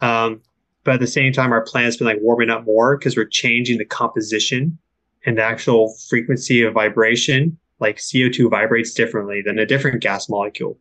[0.00, 0.40] Um,
[0.84, 3.78] but at the same time, our planet's been like warming up more because we're changing
[3.78, 4.78] the composition
[5.26, 7.58] and the actual frequency of vibration.
[7.80, 10.78] Like CO2 vibrates differently than a different gas molecule.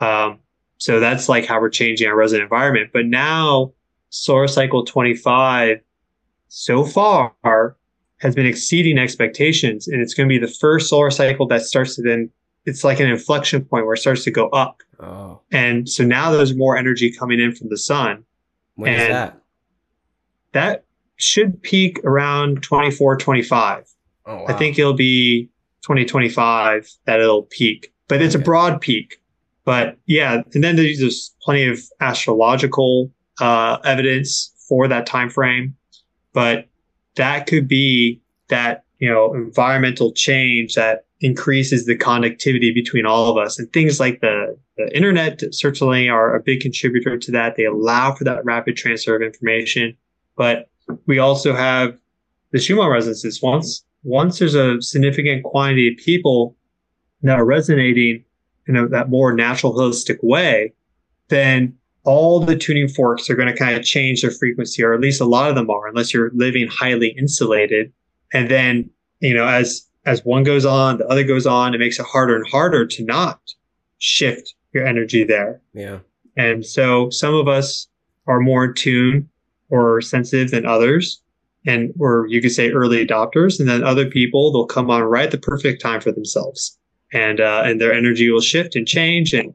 [0.00, 0.38] Um,
[0.78, 2.90] so that's like how we're changing our resonant environment.
[2.92, 3.72] But now,
[4.10, 5.80] solar cycle 25
[6.48, 7.76] so far
[8.18, 9.88] has been exceeding expectations.
[9.88, 12.28] And it's going to be the first solar cycle that starts to then,
[12.66, 14.82] it's like an inflection point where it starts to go up.
[15.00, 18.24] Oh, And so now there's more energy coming in from the sun.
[18.74, 19.36] when is And- that?
[20.52, 20.84] That
[21.16, 23.84] should peak around 24, 25.
[24.26, 24.44] Oh, wow.
[24.48, 25.48] I think it'll be
[25.82, 29.20] 2025 that it'll peak, but it's a broad peak.
[29.64, 33.10] But yeah, and then there's there's plenty of astrological
[33.40, 35.76] uh, evidence for that time frame.
[36.32, 36.68] But
[37.16, 43.36] that could be that you know environmental change that increases the connectivity between all of
[43.36, 47.56] us, and things like the the internet certainly are a big contributor to that.
[47.56, 49.96] They allow for that rapid transfer of information,
[50.36, 50.68] but
[51.06, 51.96] we also have
[52.52, 53.42] the Schumann resonances.
[53.42, 56.56] Once once there's a significant quantity of people
[57.22, 58.24] that are resonating
[58.66, 60.72] in a, that more natural holistic way,
[61.28, 65.00] then all the tuning forks are going to kind of change their frequency, or at
[65.00, 67.92] least a lot of them are, unless you're living highly insulated.
[68.32, 68.90] And then,
[69.20, 72.34] you know, as as one goes on, the other goes on, it makes it harder
[72.34, 73.38] and harder to not
[73.98, 75.60] shift your energy there.
[75.74, 75.98] yeah.
[76.36, 77.88] And so some of us
[78.26, 79.28] are more in tune
[79.68, 81.20] or sensitive than others.
[81.66, 83.60] And or you could say early adopters.
[83.60, 86.78] And then other people, they'll come on right at the perfect time for themselves.
[87.12, 89.34] And uh, and their energy will shift and change.
[89.34, 89.52] And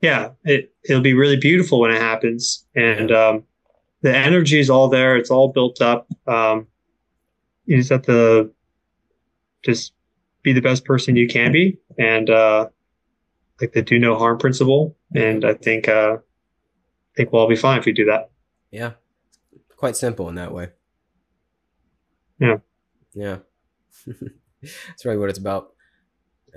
[0.00, 2.66] yeah, it, it'll be really beautiful when it happens.
[2.74, 3.44] And um,
[4.02, 5.16] the energy is all there.
[5.16, 6.06] It's all built up.
[6.26, 6.66] Um,
[7.64, 8.52] you just have to
[9.64, 9.92] just
[10.42, 11.78] be the best person you can be.
[11.98, 12.68] And uh,
[13.60, 14.96] like the do no harm principle.
[15.14, 18.30] And I think uh, I think we'll all be fine if we do that.
[18.70, 18.92] Yeah,
[19.76, 20.68] quite simple in that way.
[22.38, 22.56] Yeah.
[23.14, 23.38] Yeah.
[24.62, 25.72] That's really what it's about.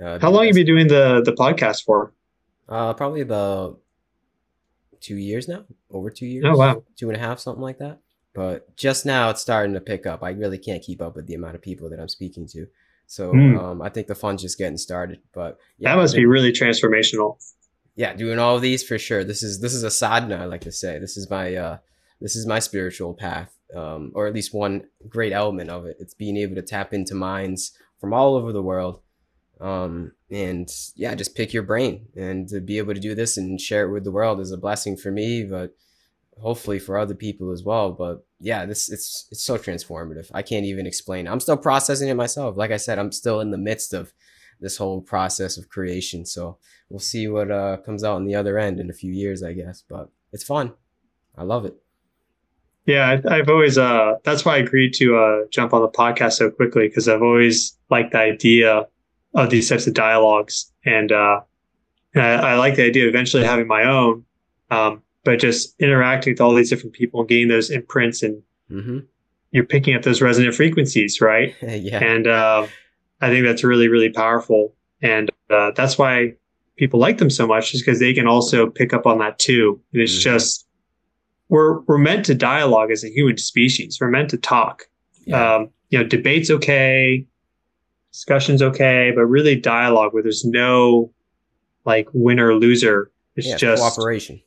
[0.00, 2.12] Uh, How long have you been doing the the podcast for?
[2.70, 3.80] Uh, probably about
[5.00, 6.44] two years now, over two years.
[6.46, 8.00] Oh wow, two and a half, something like that.
[8.32, 10.22] But just now it's starting to pick up.
[10.22, 12.66] I really can't keep up with the amount of people that I'm speaking to.
[13.06, 13.60] So mm.
[13.60, 15.18] um, I think the fun's just getting started.
[15.32, 17.38] But yeah, that must be really transformational.
[17.96, 19.24] Yeah, doing all of these for sure.
[19.24, 21.00] This is this is a sadhana, I like to say.
[21.00, 21.78] This is my uh,
[22.20, 25.96] this is my spiritual path, um, or at least one great element of it.
[25.98, 29.00] It's being able to tap into minds from all over the world
[29.60, 33.60] um, and yeah, just pick your brain and to be able to do this and
[33.60, 35.74] share it with the world is a blessing for me, but
[36.40, 37.92] hopefully for other people as well.
[37.92, 40.30] But yeah, this it's it's so transformative.
[40.32, 41.26] I can't even explain.
[41.26, 42.56] I'm still processing it myself.
[42.56, 44.12] Like I said, I'm still in the midst of
[44.60, 46.24] this whole process of creation.
[46.24, 46.58] So
[46.88, 49.52] we'll see what uh, comes out on the other end in a few years, I
[49.52, 49.82] guess.
[49.88, 50.74] But it's fun.
[51.36, 51.74] I love it.
[52.86, 53.78] Yeah, I, have always.
[53.78, 57.22] Uh, that's why I agreed to uh, jump on the podcast so quickly because I've
[57.22, 58.86] always liked the idea
[59.34, 60.72] of these types of dialogues.
[60.84, 61.40] And, uh,
[62.14, 64.24] I, I, like the idea of eventually having my own,
[64.70, 68.98] um, but just interacting with all these different people and getting those imprints and mm-hmm.
[69.52, 71.54] you're picking up those resonant frequencies, right?
[71.62, 72.02] yeah.
[72.02, 72.66] And uh,
[73.20, 74.74] I think that's really, really powerful.
[75.02, 76.34] And uh, that's why
[76.76, 79.80] people like them so much, is because they can also pick up on that too.
[79.92, 80.22] And it's mm-hmm.
[80.22, 80.66] just,
[81.48, 83.98] we're, we're meant to dialogue as a human species.
[84.00, 84.84] We're meant to talk.
[85.26, 85.56] Yeah.
[85.56, 87.26] Um, you know, debate's okay
[88.12, 91.12] discussion's okay, but really dialogue where there's no
[91.84, 93.10] like winner loser.
[93.36, 94.40] It's yeah, just cooperation.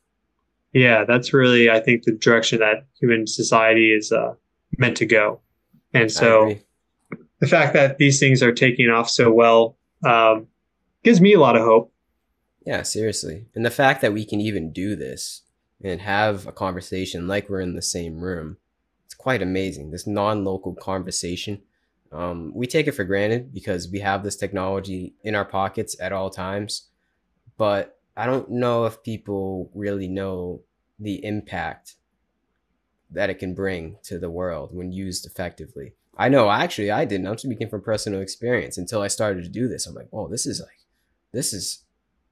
[0.73, 4.34] Yeah, that's really I think the direction that human society is uh,
[4.77, 5.40] meant to go.
[5.94, 6.56] And so
[7.40, 10.48] the fact that these things are taking off so well um,
[11.03, 11.94] gives me a lot of hope.
[12.65, 13.45] Yeah, seriously.
[13.53, 15.41] And the fact that we can even do this
[15.84, 18.57] and have a conversation like we're in the same room,
[19.06, 19.91] it's quite amazing.
[19.91, 21.61] This non-local conversation
[22.14, 26.11] um, we take it for granted because we have this technology in our pockets at
[26.11, 26.90] all times.
[27.57, 30.61] But I don't know if people really know
[30.99, 31.95] the impact
[33.11, 35.94] that it can bring to the world when used effectively.
[36.18, 37.27] I know actually I didn't.
[37.27, 39.88] I'm speaking from personal experience until I started to do this.
[39.88, 40.85] I'm like, oh, this is like,
[41.31, 41.84] this is,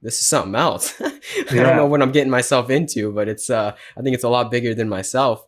[0.03, 0.93] this is something else.
[1.01, 1.11] I
[1.51, 1.63] yeah.
[1.63, 4.51] don't know what I'm getting myself into, but it's, uh, I think it's a lot
[4.51, 5.45] bigger than myself.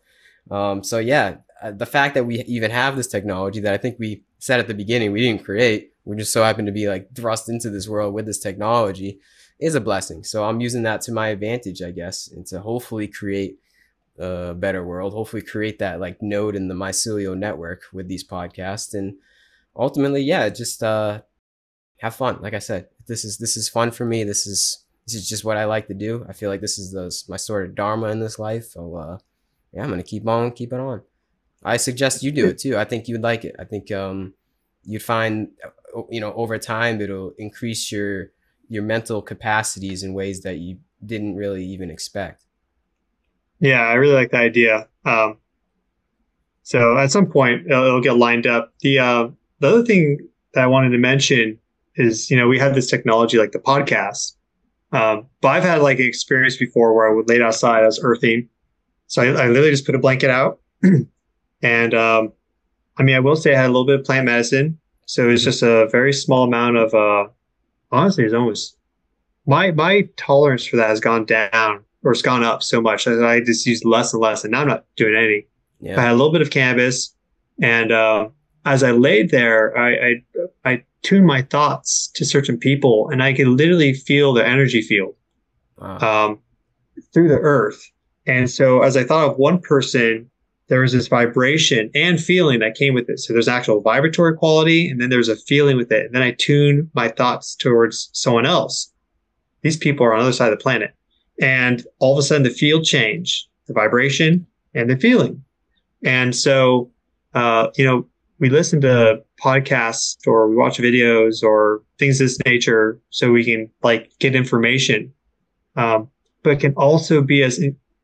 [0.50, 1.38] Um, so yeah,
[1.72, 4.74] the fact that we even have this technology that I think we said at the
[4.74, 8.14] beginning we didn't create, we just so happen to be like thrust into this world
[8.14, 9.20] with this technology
[9.60, 10.24] is a blessing.
[10.24, 13.60] So I'm using that to my advantage, I guess, and to hopefully create
[14.20, 18.94] a better world, hopefully create that like node in the mycelial network with these podcasts.
[18.94, 19.16] And
[19.76, 21.22] ultimately, yeah, just uh
[21.98, 22.40] have fun.
[22.42, 24.24] Like I said, this is this is fun for me.
[24.24, 26.26] This is this is just what I like to do.
[26.28, 28.66] I feel like this is the my sort of dharma in this life.
[28.66, 29.18] So uh
[29.72, 31.02] yeah, I'm gonna keep on keep it on.
[31.64, 32.78] I suggest you do it too.
[32.78, 33.56] I think you'd like it.
[33.60, 34.34] I think um,
[34.84, 35.50] you'd find,
[36.10, 38.32] you know, over time it'll increase your
[38.70, 42.44] your mental capacities in ways that you didn't really even expect.
[43.60, 44.88] Yeah, I really like the idea.
[45.06, 45.38] Um,
[46.64, 48.74] so at some point it'll, it'll get lined up.
[48.82, 49.28] The uh,
[49.60, 50.18] the other thing
[50.54, 51.60] that I wanted to mention
[51.96, 54.36] is, you know, we have this technology like the podcast,
[54.92, 58.00] um, but I've had like an experience before where I would lay outside, I was
[58.02, 58.50] earthing,
[59.08, 60.60] so I, I literally just put a blanket out.
[61.64, 62.34] And um,
[62.98, 64.78] I mean, I will say I had a little bit of plant medicine.
[65.06, 65.50] So it's mm-hmm.
[65.50, 67.30] just a very small amount of, uh,
[67.92, 68.78] honestly, it's almost
[69.46, 73.24] my, my tolerance for that has gone down or it's gone up so much that
[73.24, 74.44] I just use less and less.
[74.44, 75.48] And now I'm not doing any.
[75.80, 75.98] Yeah.
[75.98, 77.14] I had a little bit of cannabis.
[77.62, 78.30] And uh,
[78.66, 80.24] as I laid there, I, I,
[80.66, 85.16] I tuned my thoughts to certain people and I could literally feel the energy field
[85.78, 85.98] wow.
[85.98, 86.40] um,
[87.14, 87.82] through the earth.
[88.26, 90.30] And so as I thought of one person
[90.74, 93.20] there was this vibration and feeling that came with it.
[93.20, 96.08] So there's actual vibratory quality, and then there's a feeling with it.
[96.08, 98.92] And then I tune my thoughts towards someone else.
[99.62, 100.96] These people are on the other side of the planet.
[101.40, 105.44] And all of a sudden the field change, the vibration and the feeling.
[106.04, 106.90] And so,
[107.36, 108.08] uh, you know,
[108.40, 113.46] we listen to podcasts or we watch videos or things of this nature so we
[113.46, 115.14] can like get information.
[115.76, 116.10] Um,
[116.42, 117.60] but it can also be as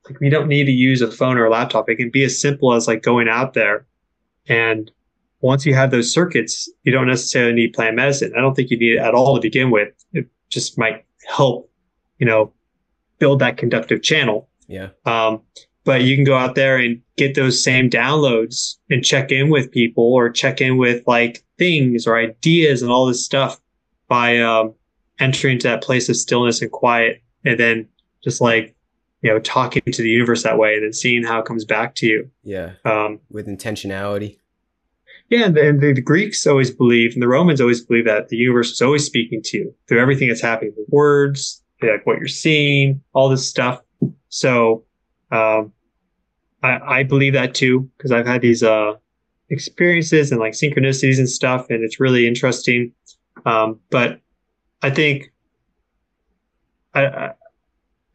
[0.09, 1.89] like we don't need to use a phone or a laptop.
[1.89, 3.85] It can be as simple as like going out there.
[4.47, 4.91] And
[5.41, 8.33] once you have those circuits, you don't necessarily need plant medicine.
[8.35, 9.93] I don't think you need it at all to begin with.
[10.13, 11.71] It just might help,
[12.17, 12.51] you know,
[13.19, 14.49] build that conductive channel.
[14.67, 14.89] Yeah.
[15.05, 15.41] Um,
[15.85, 19.71] but you can go out there and get those same downloads and check in with
[19.71, 23.59] people or check in with like things or ideas and all this stuff
[24.07, 24.73] by um,
[25.19, 27.87] entering into that place of stillness and quiet, and then
[28.23, 28.75] just like
[29.21, 31.95] you know talking to the universe that way, and then seeing how it comes back
[31.95, 32.29] to you.
[32.43, 32.73] Yeah.
[32.85, 34.37] Um, With intentionality.
[35.29, 38.37] yeah, and, the, and the, Greeks always believed, and the Romans always believed that the
[38.37, 42.27] universe is always speaking to you through everything that's happening, the words, like what you're
[42.27, 43.81] seeing, all this stuff.
[44.29, 44.85] So,
[45.31, 45.73] um,
[46.61, 48.93] I, I believe that too because I've had these uh,
[49.49, 52.93] experiences and like synchronicities and stuff, and it's really interesting.
[53.45, 54.19] Um, but
[54.81, 55.31] I think
[56.93, 57.33] I, I,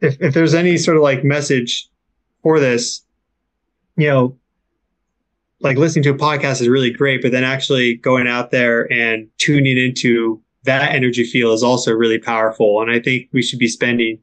[0.05, 1.89] if if there's any sort of like message
[2.43, 3.03] for this,
[3.97, 4.37] you know,
[5.61, 9.27] like listening to a podcast is really great, but then actually going out there and
[9.37, 12.81] tuning into that energy field is also really powerful.
[12.81, 14.19] And I think we should be spending,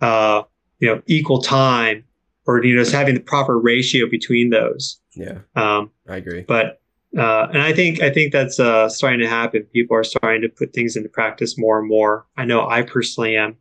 [0.00, 0.42] uh,
[0.78, 2.04] you know, equal time
[2.46, 5.00] or, you know, just having the proper ratio between those.
[5.14, 5.38] Yeah.
[5.54, 6.42] Um, I agree.
[6.42, 6.80] but,
[7.16, 9.62] uh, and I think, I think that's, uh, starting to happen.
[9.72, 12.26] People are starting to put things into practice more and more.
[12.36, 13.56] I know I personally am.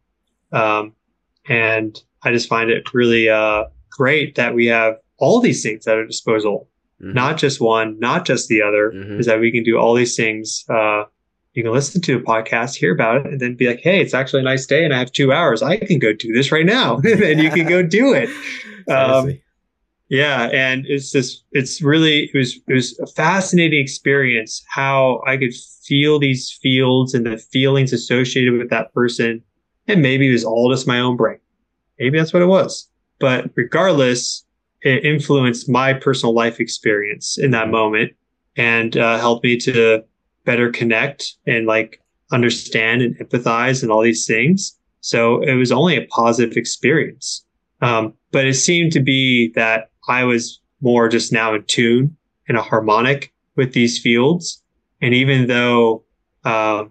[0.52, 0.94] Um,
[1.48, 5.96] and I just find it really, uh, great that we have all these things at
[5.96, 6.68] our disposal
[7.02, 7.14] Mhm.
[7.14, 9.20] not just one, not just the other, Mhm.
[9.20, 10.64] is that we can do all these things.
[10.70, 11.04] Uh,
[11.54, 14.14] you can listen to a podcast, hear about it, and then be like, hey, it's
[14.14, 15.62] actually a nice day and I have two hours.
[15.62, 16.98] I can go do this right now.
[17.04, 18.30] and you can go do it.
[18.88, 19.40] Um,
[20.10, 20.50] Yeah.
[20.54, 25.54] And it's just, it's really, it was, it was a fascinating experience how I could
[25.86, 29.42] feel these fields and the feelings associated with that person.
[29.88, 31.40] And maybe it was all just my own brain.
[32.00, 32.90] Maybe that's what it was.
[33.20, 34.46] But regardless,
[34.82, 38.14] it influenced my personal life experience in that moment
[38.58, 40.04] and uh, helped me to
[40.46, 42.02] better connect and like
[42.32, 44.78] understand and empathize and all these things.
[45.02, 47.46] So it was only a positive experience.
[47.82, 52.16] Um, but it seemed to be that I was more just now in tune
[52.48, 54.62] and a harmonic with these fields.
[55.02, 56.04] And even though,
[56.44, 56.86] uh,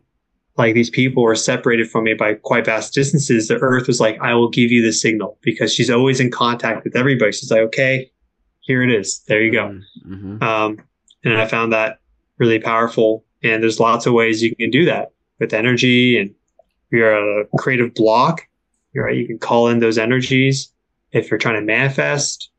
[0.57, 4.19] like these people were separated from me by quite vast distances, the earth was like,
[4.21, 7.33] I will give you the signal because she's always in contact with everybody.
[7.33, 8.11] She's like, okay,
[8.61, 9.21] here it is.
[9.27, 9.81] There you go.
[10.07, 10.43] Mm-hmm.
[10.43, 10.79] Um,
[11.25, 11.99] and I found that
[12.39, 13.25] really powerful.
[13.43, 15.11] And there's lots of ways you can do that
[15.41, 16.19] with energy.
[16.19, 16.35] And
[16.91, 18.47] you're a creative block,
[18.93, 19.17] you're right.
[19.17, 20.73] You can call in those energies.
[21.11, 22.51] If you're trying to manifest,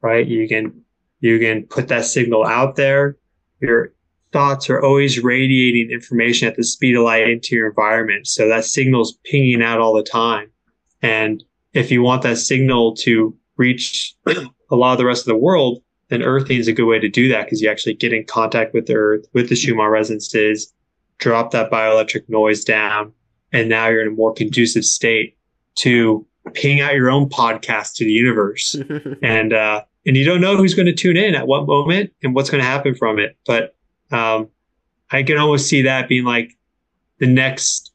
[0.00, 0.82] right, you can
[1.20, 3.16] you can put that signal out there.
[3.60, 3.92] Your
[4.32, 8.26] thoughts are always radiating information at the speed of light into your environment.
[8.26, 10.50] So that signal's pinging out all the time.
[11.02, 11.44] And
[11.74, 15.82] if you want that signal to reach a lot of the rest of the world,
[16.08, 18.74] then earthing is a good way to do that because you actually get in contact
[18.74, 20.72] with the earth, with the Schumann resonances,
[21.18, 23.12] drop that bioelectric noise down,
[23.52, 25.36] and now you're in a more conducive state
[25.76, 28.76] to ping out your own podcast to the universe.
[29.22, 32.34] and uh, and you don't know who's going to tune in at what moment and
[32.34, 33.36] what's going to happen from it.
[33.46, 33.76] But
[34.12, 34.48] um,
[35.10, 36.52] I can almost see that being like
[37.18, 37.92] the next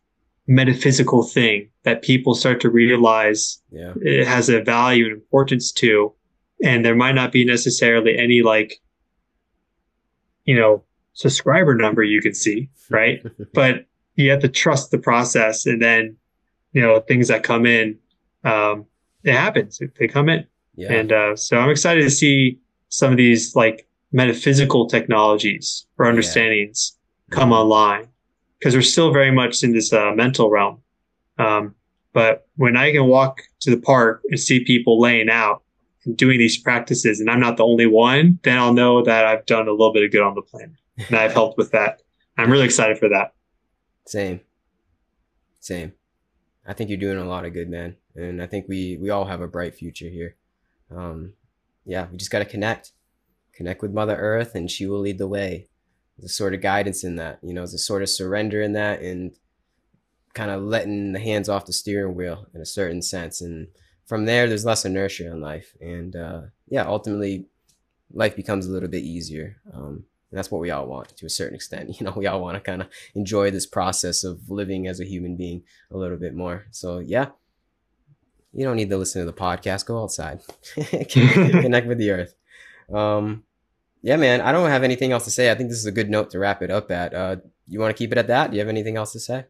[0.48, 3.94] metaphysical thing that people start to realize yeah.
[4.02, 6.14] it has a value and importance to
[6.64, 8.80] and there might not be necessarily any like
[10.46, 10.84] you know
[11.14, 13.22] subscriber number you can see right
[13.54, 13.86] but
[14.16, 16.16] you have to trust the process and then
[16.72, 17.98] you know things that come in
[18.46, 18.86] um
[19.24, 20.46] it happens they come in
[20.76, 20.94] Yeah.
[20.94, 26.12] and uh so i'm excited to see some of these like metaphysical technologies or Yeah.
[26.12, 26.98] understandings
[27.30, 28.08] come online
[28.58, 30.82] because we're still very much in this uh, mental realm
[31.38, 31.76] um
[32.14, 35.62] but when I can walk to the park and see people laying out
[36.04, 39.46] and doing these practices, and I'm not the only one, then I'll know that I've
[39.46, 42.02] done a little bit of good on the planet and I've helped with that.
[42.36, 43.34] I'm really excited for that.
[44.08, 44.40] Same.
[45.60, 45.94] Same.
[46.66, 47.98] I think you're doing a lot of good, man.
[48.16, 50.38] And I think we we all have a bright future here.
[50.90, 51.34] Um,
[51.86, 52.94] yeah, we just got to connect,
[53.58, 55.68] connect with Mother Earth, and she will lead the way.
[56.18, 58.74] There's a sort of guidance in that, you know, there's a sort of surrender in
[58.74, 59.36] that, and
[60.34, 63.42] kind of letting the hands off the steering wheel in a certain sense.
[63.42, 63.68] And
[64.06, 67.48] from there, there's less inertia in life, and uh, yeah, ultimately,
[68.14, 69.58] life becomes a little bit easier.
[69.74, 71.90] Um, and that's what we all want to a certain extent.
[72.00, 75.06] You know, we all want to kind of enjoy this process of living as a
[75.06, 76.68] human being a little bit more.
[76.72, 77.28] So yeah,
[78.54, 79.86] you don't need to listen to the podcast.
[79.86, 80.42] Go outside,
[80.76, 82.36] connect with the earth.
[82.94, 83.44] Um,
[84.02, 84.42] yeah, man.
[84.42, 85.52] I don't have anything else to say.
[85.52, 87.14] I think this is a good note to wrap it up at.
[87.14, 87.38] Uh,
[87.68, 88.52] you want to keep it at that?
[88.52, 89.46] Do you have anything else to say?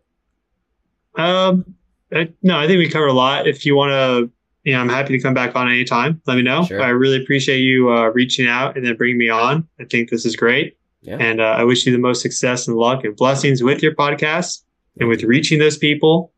[1.15, 1.75] Um,
[2.11, 3.47] I, no, I think we covered a lot.
[3.47, 4.31] If you want to,
[4.63, 6.21] you know, I'm happy to come back on anytime.
[6.25, 6.63] Let me know.
[6.65, 6.81] Sure.
[6.81, 9.67] I really appreciate you uh, reaching out and then bringing me on.
[9.79, 10.77] I think this is great.
[11.01, 11.17] Yeah.
[11.19, 14.63] And uh, I wish you the most success and luck and blessings with your podcast
[14.99, 16.31] and with reaching those people.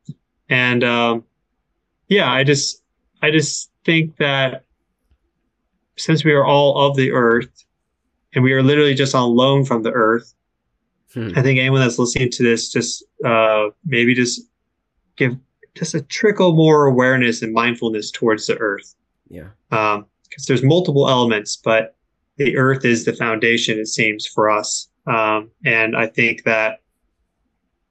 [0.49, 1.23] And um,
[2.07, 2.81] yeah, I just
[3.21, 4.65] I just think that
[5.99, 7.65] since we are all of the earth
[8.33, 10.33] and we are literally just on loan from the earth,
[11.13, 11.31] Hmm.
[11.35, 14.41] I think anyone that's listening to this just uh, maybe just
[15.15, 15.35] give
[15.75, 18.95] just a trickle more awareness and mindfulness towards the earth.
[19.29, 19.49] Yeah.
[19.71, 21.95] Um, because there's multiple elements, but
[22.37, 24.87] the earth is the foundation, it seems, for us.
[25.07, 26.81] Um, and I think that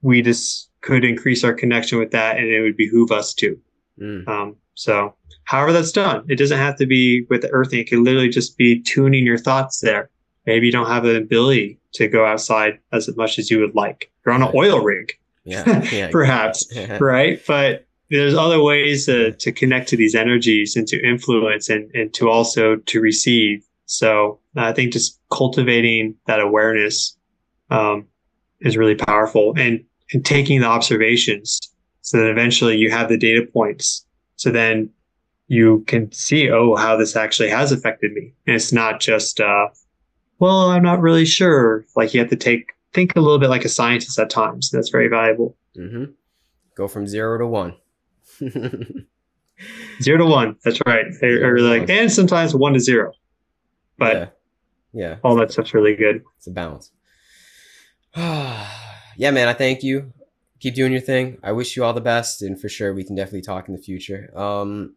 [0.02, 3.58] we just could increase our connection with that and it would behoove us to.
[4.00, 4.28] Mm.
[4.28, 7.80] Um, so however that's done, it doesn't have to be with the earthing.
[7.80, 10.08] It can literally just be tuning your thoughts there.
[10.46, 14.10] Maybe you don't have the ability to go outside as much as you would like.
[14.24, 15.12] You're on an oil rig,
[15.44, 15.82] Yeah.
[15.90, 16.10] Yeah.
[16.12, 16.64] perhaps,
[17.00, 17.42] right?
[17.44, 22.14] But there's other ways to, to connect to these energies and to influence and, and
[22.14, 23.66] to also to receive.
[23.86, 27.16] So I think just cultivating that awareness
[27.70, 28.06] um,
[28.60, 31.60] is really powerful and, and taking the observations
[32.02, 34.06] so that eventually you have the data points.
[34.38, 34.90] So then
[35.48, 38.32] you can see, oh, how this actually has affected me.
[38.46, 39.68] And it's not just, uh,
[40.38, 41.84] well, I'm not really sure.
[41.96, 44.70] Like you have to take, think a little bit like a scientist at times.
[44.70, 45.56] That's very valuable.
[45.76, 46.04] hmm
[46.74, 47.74] Go from zero to one.
[50.00, 50.56] Zero to one.
[50.64, 51.06] That's right.
[51.20, 53.12] They Zero are like, and sometimes one to zero.
[53.96, 54.14] But
[54.92, 55.08] yeah.
[55.08, 55.16] yeah.
[55.24, 56.22] all that stuff's really good.
[56.36, 56.92] It's a balance.
[58.16, 59.48] yeah, man.
[59.48, 60.12] I thank you.
[60.60, 61.38] Keep doing your thing.
[61.42, 63.80] I wish you all the best, and for sure we can definitely talk in the
[63.80, 64.30] future.
[64.36, 64.96] Um,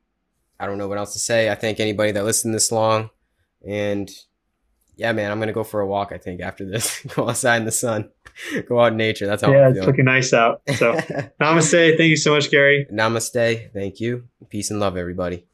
[0.59, 1.49] I don't know what else to say.
[1.49, 3.09] I thank anybody that listened this long,
[3.67, 4.09] and
[4.95, 6.11] yeah, man, I'm gonna go for a walk.
[6.11, 8.09] I think after this, go outside in the sun,
[8.67, 9.27] go out in nature.
[9.27, 10.61] That's how yeah, it's looking nice out.
[10.75, 10.93] So,
[11.41, 11.97] namaste.
[11.97, 12.87] Thank you so much, Gary.
[12.91, 13.71] Namaste.
[13.73, 14.27] Thank you.
[14.49, 15.45] Peace and love, everybody.